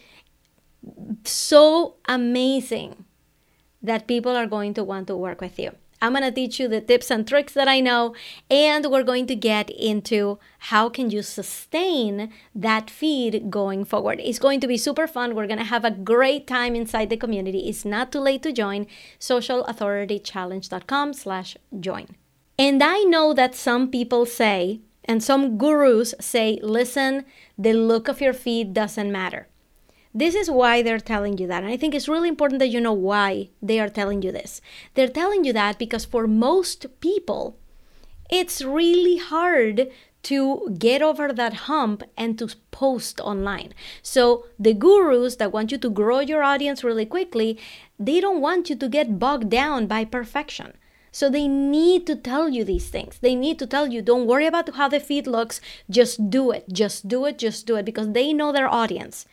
so 1.23 1.95
amazing 2.03 3.05
that 3.81 4.05
people 4.05 4.35
are 4.35 4.45
going 4.45 4.73
to 4.73 4.83
want 4.83 5.07
to 5.07 5.15
work 5.15 5.39
with 5.39 5.57
you. 5.57 5.71
I'm 6.01 6.13
going 6.13 6.23
to 6.23 6.31
teach 6.31 6.59
you 6.59 6.67
the 6.67 6.81
tips 6.81 7.09
and 7.09 7.27
tricks 7.27 7.53
that 7.53 7.67
I 7.67 7.79
know 7.79 8.13
and 8.49 8.85
we're 8.85 9.03
going 9.03 9.27
to 9.27 9.35
get 9.35 9.69
into 9.69 10.39
how 10.59 10.89
can 10.89 11.09
you 11.09 11.21
sustain 11.21 12.33
that 12.53 12.89
feed 12.89 13.49
going 13.49 13.85
forward. 13.85 14.19
It's 14.23 14.39
going 14.39 14.59
to 14.61 14.67
be 14.67 14.77
super 14.77 15.07
fun. 15.07 15.35
We're 15.35 15.47
going 15.47 15.59
to 15.59 15.65
have 15.65 15.85
a 15.85 15.91
great 15.91 16.47
time 16.47 16.75
inside 16.75 17.09
the 17.09 17.17
community. 17.17 17.67
It's 17.67 17.85
not 17.85 18.11
too 18.11 18.19
late 18.19 18.43
to 18.43 18.51
join 18.51 18.87
socialauthoritychallenge.com/join. 19.19 22.07
And 22.59 22.83
I 22.83 23.03
know 23.03 23.33
that 23.33 23.55
some 23.55 23.89
people 23.89 24.25
say 24.25 24.81
and 25.05 25.23
some 25.23 25.57
gurus 25.57 26.13
say, 26.19 26.59
"Listen, 26.61 27.25
the 27.57 27.73
look 27.73 28.07
of 28.07 28.21
your 28.21 28.33
feed 28.33 28.73
doesn't 28.73 29.11
matter." 29.11 29.47
This 30.13 30.35
is 30.35 30.49
why 30.49 30.81
they're 30.81 30.99
telling 30.99 31.37
you 31.37 31.47
that. 31.47 31.63
And 31.63 31.71
I 31.71 31.77
think 31.77 31.93
it's 31.93 32.07
really 32.07 32.29
important 32.29 32.59
that 32.59 32.69
you 32.69 32.81
know 32.81 32.93
why 32.93 33.49
they 33.61 33.79
are 33.79 33.89
telling 33.89 34.21
you 34.21 34.31
this. 34.31 34.61
They're 34.93 35.07
telling 35.07 35.43
you 35.43 35.53
that 35.53 35.77
because 35.77 36.05
for 36.05 36.27
most 36.27 36.85
people, 36.99 37.57
it's 38.29 38.61
really 38.61 39.17
hard 39.17 39.89
to 40.23 40.75
get 40.77 41.01
over 41.01 41.31
that 41.31 41.53
hump 41.71 42.03
and 42.17 42.37
to 42.39 42.53
post 42.71 43.21
online. 43.21 43.73
So, 44.01 44.45
the 44.59 44.73
gurus 44.73 45.37
that 45.37 45.53
want 45.53 45.71
you 45.71 45.77
to 45.77 45.89
grow 45.89 46.19
your 46.19 46.43
audience 46.43 46.83
really 46.83 47.05
quickly, 47.05 47.57
they 47.97 48.19
don't 48.19 48.41
want 48.41 48.69
you 48.69 48.75
to 48.75 48.89
get 48.89 49.19
bogged 49.19 49.49
down 49.49 49.87
by 49.87 50.03
perfection. 50.03 50.73
So 51.11 51.29
they 51.29 51.47
need 51.47 52.05
to 52.07 52.15
tell 52.15 52.47
you 52.49 52.63
these 52.63 52.89
things. 52.89 53.17
They 53.19 53.33
need 53.33 53.57
to 53.59 53.65
tell 53.65 53.87
you, 53.87 54.03
don't 54.03 54.27
worry 54.27 54.45
about 54.45 54.75
how 54.75 54.87
the 54.87 54.99
feed 54.99 55.25
looks, 55.25 55.59
just 55.89 56.29
do 56.29 56.51
it, 56.51 56.65
just 56.71 57.07
do 57.07 57.25
it, 57.25 57.39
just 57.39 57.65
do 57.65 57.75
it, 57.75 57.85
because 57.85 58.11
they 58.11 58.33
know 58.33 58.51
their 58.51 58.67
audience. 58.67 59.25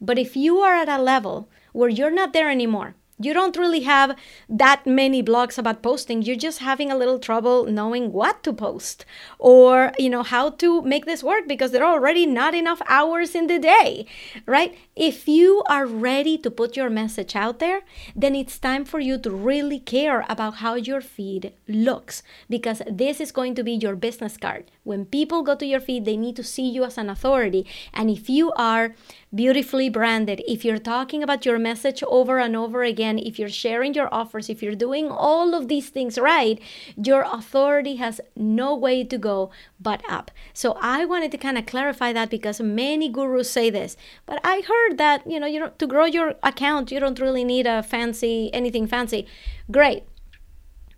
But 0.00 0.18
if 0.18 0.36
you 0.36 0.58
are 0.58 0.74
at 0.74 0.88
a 0.88 1.02
level 1.02 1.48
where 1.72 1.88
you're 1.88 2.10
not 2.10 2.32
there 2.32 2.50
anymore, 2.50 2.94
you 3.18 3.32
don't 3.32 3.56
really 3.56 3.80
have 3.80 4.14
that 4.48 4.86
many 4.86 5.22
blogs 5.22 5.56
about 5.56 5.82
posting 5.82 6.22
you're 6.22 6.36
just 6.36 6.58
having 6.58 6.90
a 6.90 6.96
little 6.96 7.18
trouble 7.18 7.64
knowing 7.64 8.12
what 8.12 8.42
to 8.42 8.52
post 8.52 9.04
or 9.38 9.92
you 9.98 10.10
know 10.10 10.22
how 10.22 10.50
to 10.50 10.82
make 10.82 11.06
this 11.06 11.22
work 11.22 11.48
because 11.48 11.70
there 11.70 11.84
are 11.84 11.94
already 11.94 12.26
not 12.26 12.54
enough 12.54 12.82
hours 12.88 13.34
in 13.34 13.46
the 13.46 13.58
day 13.58 14.06
right? 14.44 14.76
If 14.94 15.28
you 15.28 15.62
are 15.68 15.86
ready 15.86 16.36
to 16.38 16.50
put 16.50 16.76
your 16.76 16.90
message 16.90 17.34
out 17.34 17.58
there 17.58 17.80
then 18.14 18.34
it's 18.34 18.58
time 18.58 18.84
for 18.84 19.00
you 19.00 19.18
to 19.18 19.30
really 19.30 19.80
care 19.80 20.26
about 20.28 20.56
how 20.56 20.74
your 20.74 21.00
feed 21.00 21.52
looks 21.66 22.22
because 22.50 22.82
this 22.90 23.20
is 23.20 23.32
going 23.32 23.54
to 23.54 23.64
be 23.64 23.72
your 23.72 23.96
business 23.96 24.36
card. 24.36 24.70
When 24.84 25.06
people 25.06 25.42
go 25.42 25.56
to 25.56 25.66
your 25.66 25.80
feed 25.80 26.04
they 26.04 26.16
need 26.16 26.36
to 26.36 26.44
see 26.44 26.68
you 26.68 26.84
as 26.84 26.98
an 26.98 27.08
authority. 27.08 27.66
And 27.94 28.10
if 28.10 28.28
you 28.28 28.52
are 28.52 28.94
beautifully 29.36 29.88
branded, 29.88 30.42
if 30.48 30.64
you're 30.64 30.78
talking 30.78 31.22
about 31.22 31.44
your 31.46 31.58
message 31.58 32.02
over 32.04 32.38
and 32.38 32.56
over 32.56 32.82
again, 32.82 33.18
if 33.18 33.38
you're 33.38 33.48
sharing 33.48 33.94
your 33.94 34.12
offers, 34.12 34.48
if 34.48 34.62
you're 34.62 34.74
doing 34.74 35.10
all 35.10 35.54
of 35.54 35.68
these 35.68 35.90
things 35.90 36.18
right, 36.18 36.58
your 36.96 37.22
authority 37.30 37.96
has 37.96 38.20
no 38.34 38.74
way 38.74 39.04
to 39.04 39.18
go 39.18 39.50
but 39.78 40.02
up. 40.08 40.30
So 40.54 40.76
I 40.80 41.04
wanted 41.04 41.30
to 41.32 41.38
kind 41.38 41.58
of 41.58 41.66
clarify 41.66 42.12
that 42.14 42.30
because 42.30 42.60
many 42.60 43.08
gurus 43.08 43.50
say 43.50 43.70
this, 43.70 43.96
but 44.24 44.40
I 44.42 44.62
heard 44.66 44.98
that, 44.98 45.30
you 45.30 45.38
know, 45.38 45.46
you 45.46 45.70
to 45.78 45.86
grow 45.86 46.06
your 46.06 46.34
account, 46.42 46.90
you 46.90 46.98
don't 46.98 47.20
really 47.20 47.44
need 47.44 47.66
a 47.66 47.82
fancy 47.82 48.50
anything 48.52 48.86
fancy. 48.86 49.26
Great. 49.70 50.04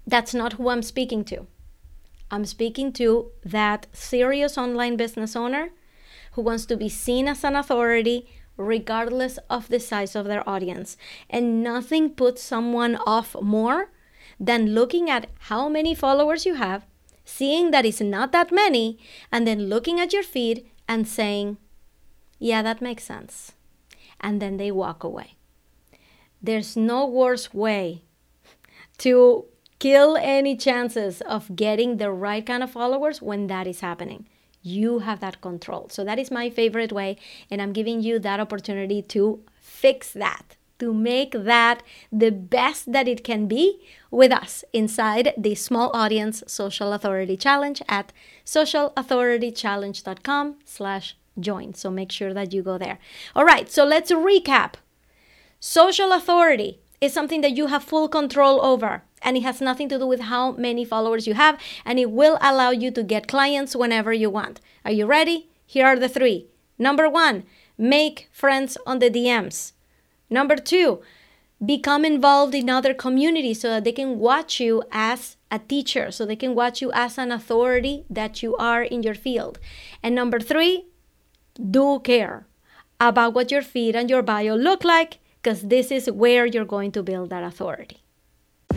That's 0.07 0.33
not 0.33 0.55
who 0.55 0.69
I'm 0.69 0.83
speaking 0.83 1.25
to. 1.27 1.47
I'm 2.31 2.45
speaking 2.45 2.93
to 2.95 3.31
that 3.45 3.87
serious 3.93 4.57
online 4.57 4.97
business 4.97 5.35
owner 5.35 5.71
who 6.39 6.43
wants 6.43 6.67
to 6.67 6.77
be 6.77 6.89
seen 6.89 7.27
as 7.27 7.43
an 7.43 7.57
authority 7.57 8.25
regardless 8.57 9.41
of 9.51 9.69
the 9.71 9.81
size 9.81 10.15
of 10.15 10.27
their 10.27 10.49
audience. 10.49 10.97
And 11.29 11.65
nothing 11.65 12.11
puts 12.11 12.41
someone 12.41 12.95
off 12.95 13.35
more 13.43 13.91
than 14.39 14.73
looking 14.73 15.11
at 15.11 15.27
how 15.51 15.69
many 15.69 15.97
followers 15.97 16.47
you 16.47 16.55
have, 16.55 16.87
seeing 17.25 17.73
that 17.73 17.85
it's 17.85 18.01
not 18.01 18.31
that 18.31 18.53
many, 18.53 19.01
and 19.33 19.49
then 19.49 19.69
looking 19.69 19.99
at 19.99 20.13
your 20.13 20.23
feed 20.23 20.65
and 20.87 21.09
saying, 21.09 21.57
Yeah, 22.39 22.63
that 22.63 22.81
makes 22.81 23.03
sense. 23.03 23.51
And 24.21 24.41
then 24.41 24.59
they 24.59 24.71
walk 24.71 25.03
away. 25.03 25.35
There's 26.41 26.77
no 26.77 27.05
worse 27.05 27.53
way 27.53 28.05
to 28.99 29.47
kill 29.81 30.17
any 30.17 30.57
chances 30.57 31.21
of 31.23 31.57
getting 31.57 31.97
the 31.97 32.13
right 32.13 32.47
kind 32.47 32.63
of 32.63 32.71
followers 32.71 33.21
when 33.21 33.49
that 33.49 33.67
is 33.67 33.81
happening. 33.81 34.29
You 34.63 35.01
have 35.01 35.21
that 35.21 35.41
control. 35.41 35.89
So 35.91 36.05
that 36.05 36.19
is 36.19 36.31
my 36.31 36.51
favorite 36.51 36.93
way. 36.93 37.17
And 37.51 37.63
I'm 37.63 37.73
giving 37.73 38.01
you 38.01 38.19
that 38.19 38.41
opportunity 38.41 39.03
to 39.03 39.41
fix 39.61 40.13
that, 40.13 40.57
to 40.79 40.93
make 40.93 41.33
that 41.33 41.83
the 42.11 42.31
best 42.31 42.93
that 42.93 43.09
it 43.09 43.25
can 43.25 43.47
be 43.47 43.81
with 44.11 44.33
us 44.33 44.65
inside 44.73 45.33
the 45.37 45.55
Small 45.55 45.91
Audience 45.95 46.43
Social 46.47 46.93
Authority 46.93 47.37
Challenge 47.37 47.81
at 47.89 48.13
socialauthoritychallenge.com 48.45 50.57
slash 50.65 51.17
join. 51.39 51.75
So 51.75 51.91
make 51.91 52.11
sure 52.11 52.35
that 52.35 52.53
you 52.53 52.63
go 52.63 52.79
there. 52.79 52.99
All 53.35 53.45
right, 53.45 53.71
so 53.71 53.85
let's 53.85 54.11
recap. 54.11 54.75
Social 55.61 56.13
authority 56.13 56.81
is 57.01 57.13
something 57.13 57.43
that 57.43 57.57
you 57.57 57.67
have 57.67 57.85
full 57.85 58.09
control 58.09 58.61
over 58.65 59.05
and 59.23 59.37
it 59.37 59.43
has 59.43 59.61
nothing 59.61 59.89
to 59.89 59.99
do 59.99 60.07
with 60.07 60.21
how 60.21 60.53
many 60.53 60.85
followers 60.85 61.27
you 61.27 61.35
have 61.35 61.59
and 61.85 61.99
it 61.99 62.11
will 62.11 62.39
allow 62.41 62.71
you 62.71 62.91
to 62.91 63.03
get 63.03 63.29
clients 63.29 63.77
whenever 63.77 64.13
you 64.13 64.31
want. 64.31 64.61
Are 64.85 64.93
you 64.93 65.07
ready? 65.07 65.49
Here 65.67 65.87
are 65.87 65.99
the 65.99 66.09
three. 66.09 66.47
Number 66.79 67.09
one, 67.09 67.45
make 67.77 68.29
friends 68.33 68.79
on 68.87 68.99
the 68.99 69.11
DMs. 69.11 69.73
Number 70.31 70.57
two, 70.57 71.03
become 71.65 72.05
involved 72.05 72.55
in 72.55 72.71
other 72.71 72.95
communities 72.95 73.61
so 73.61 73.69
that 73.69 73.85
they 73.85 73.93
can 73.93 74.19
watch 74.19 74.61
you 74.61 74.83
as 74.93 75.37
a 75.51 75.59
teacher, 75.59 76.11
so 76.11 76.25
they 76.25 76.37
can 76.37 76.55
watch 76.55 76.81
you 76.81 76.93
as 76.93 77.19
an 77.19 77.33
authority 77.33 78.05
that 78.09 78.43
you 78.43 78.57
are 78.57 78.83
in 78.83 79.03
your 79.03 79.15
field. 79.15 79.59
And 80.03 80.15
number 80.15 80.39
three, 80.39 80.87
do 81.59 82.01
care 82.01 82.47
about 83.01 83.35
what 83.35 83.51
your 83.51 83.63
feed 83.63 83.97
and 83.97 84.11
your 84.11 84.23
bio 84.23 84.55
look 84.55 84.85
like 84.85 85.19
because 85.43 85.63
this 85.63 85.91
is 85.91 86.11
where 86.11 86.47
you're 86.47 86.65
going 86.65 86.93
to 86.93 87.03
build 87.03 87.31
that 87.31 87.45
authority. 87.45 88.03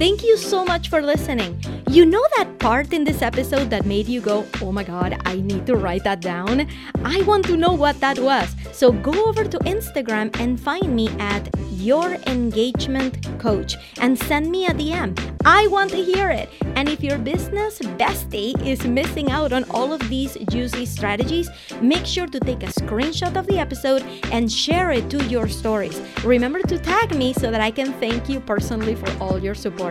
Thank 0.01 0.23
you 0.23 0.35
so 0.35 0.65
much 0.65 0.89
for 0.89 0.99
listening. 0.99 1.61
You 1.87 2.07
know 2.07 2.25
that 2.37 2.57
part 2.57 2.91
in 2.91 3.03
this 3.03 3.21
episode 3.21 3.69
that 3.69 3.85
made 3.85 4.07
you 4.07 4.19
go, 4.19 4.47
oh 4.59 4.71
my 4.71 4.83
god, 4.83 5.21
I 5.25 5.35
need 5.35 5.67
to 5.67 5.75
write 5.75 6.03
that 6.05 6.21
down? 6.21 6.67
I 7.05 7.21
want 7.21 7.45
to 7.45 7.55
know 7.55 7.73
what 7.73 7.99
that 7.99 8.17
was. 8.17 8.55
So 8.71 8.91
go 8.91 9.13
over 9.25 9.43
to 9.43 9.59
Instagram 9.59 10.35
and 10.39 10.59
find 10.59 10.95
me 10.95 11.09
at 11.19 11.47
Your 11.69 12.15
Engagement 12.25 13.27
Coach 13.39 13.75
and 13.99 14.17
send 14.17 14.49
me 14.49 14.65
a 14.65 14.71
DM. 14.71 15.13
I 15.45 15.67
want 15.67 15.91
to 15.91 16.03
hear 16.03 16.29
it. 16.29 16.49
And 16.75 16.87
if 16.87 17.03
your 17.03 17.17
business 17.17 17.79
bestie 17.79 18.55
is 18.65 18.85
missing 18.85 19.29
out 19.31 19.51
on 19.51 19.65
all 19.71 19.91
of 19.91 20.07
these 20.07 20.37
juicy 20.49 20.85
strategies, 20.85 21.49
make 21.81 22.05
sure 22.05 22.27
to 22.27 22.39
take 22.39 22.63
a 22.63 22.67
screenshot 22.67 23.35
of 23.35 23.47
the 23.47 23.59
episode 23.59 24.03
and 24.31 24.51
share 24.51 24.91
it 24.91 25.09
to 25.09 25.23
your 25.25 25.47
stories. 25.47 26.01
Remember 26.23 26.61
to 26.63 26.79
tag 26.79 27.15
me 27.15 27.33
so 27.33 27.51
that 27.51 27.61
I 27.61 27.71
can 27.71 27.91
thank 27.99 28.29
you 28.29 28.39
personally 28.39 28.95
for 28.95 29.11
all 29.19 29.37
your 29.37 29.55
support. 29.55 29.90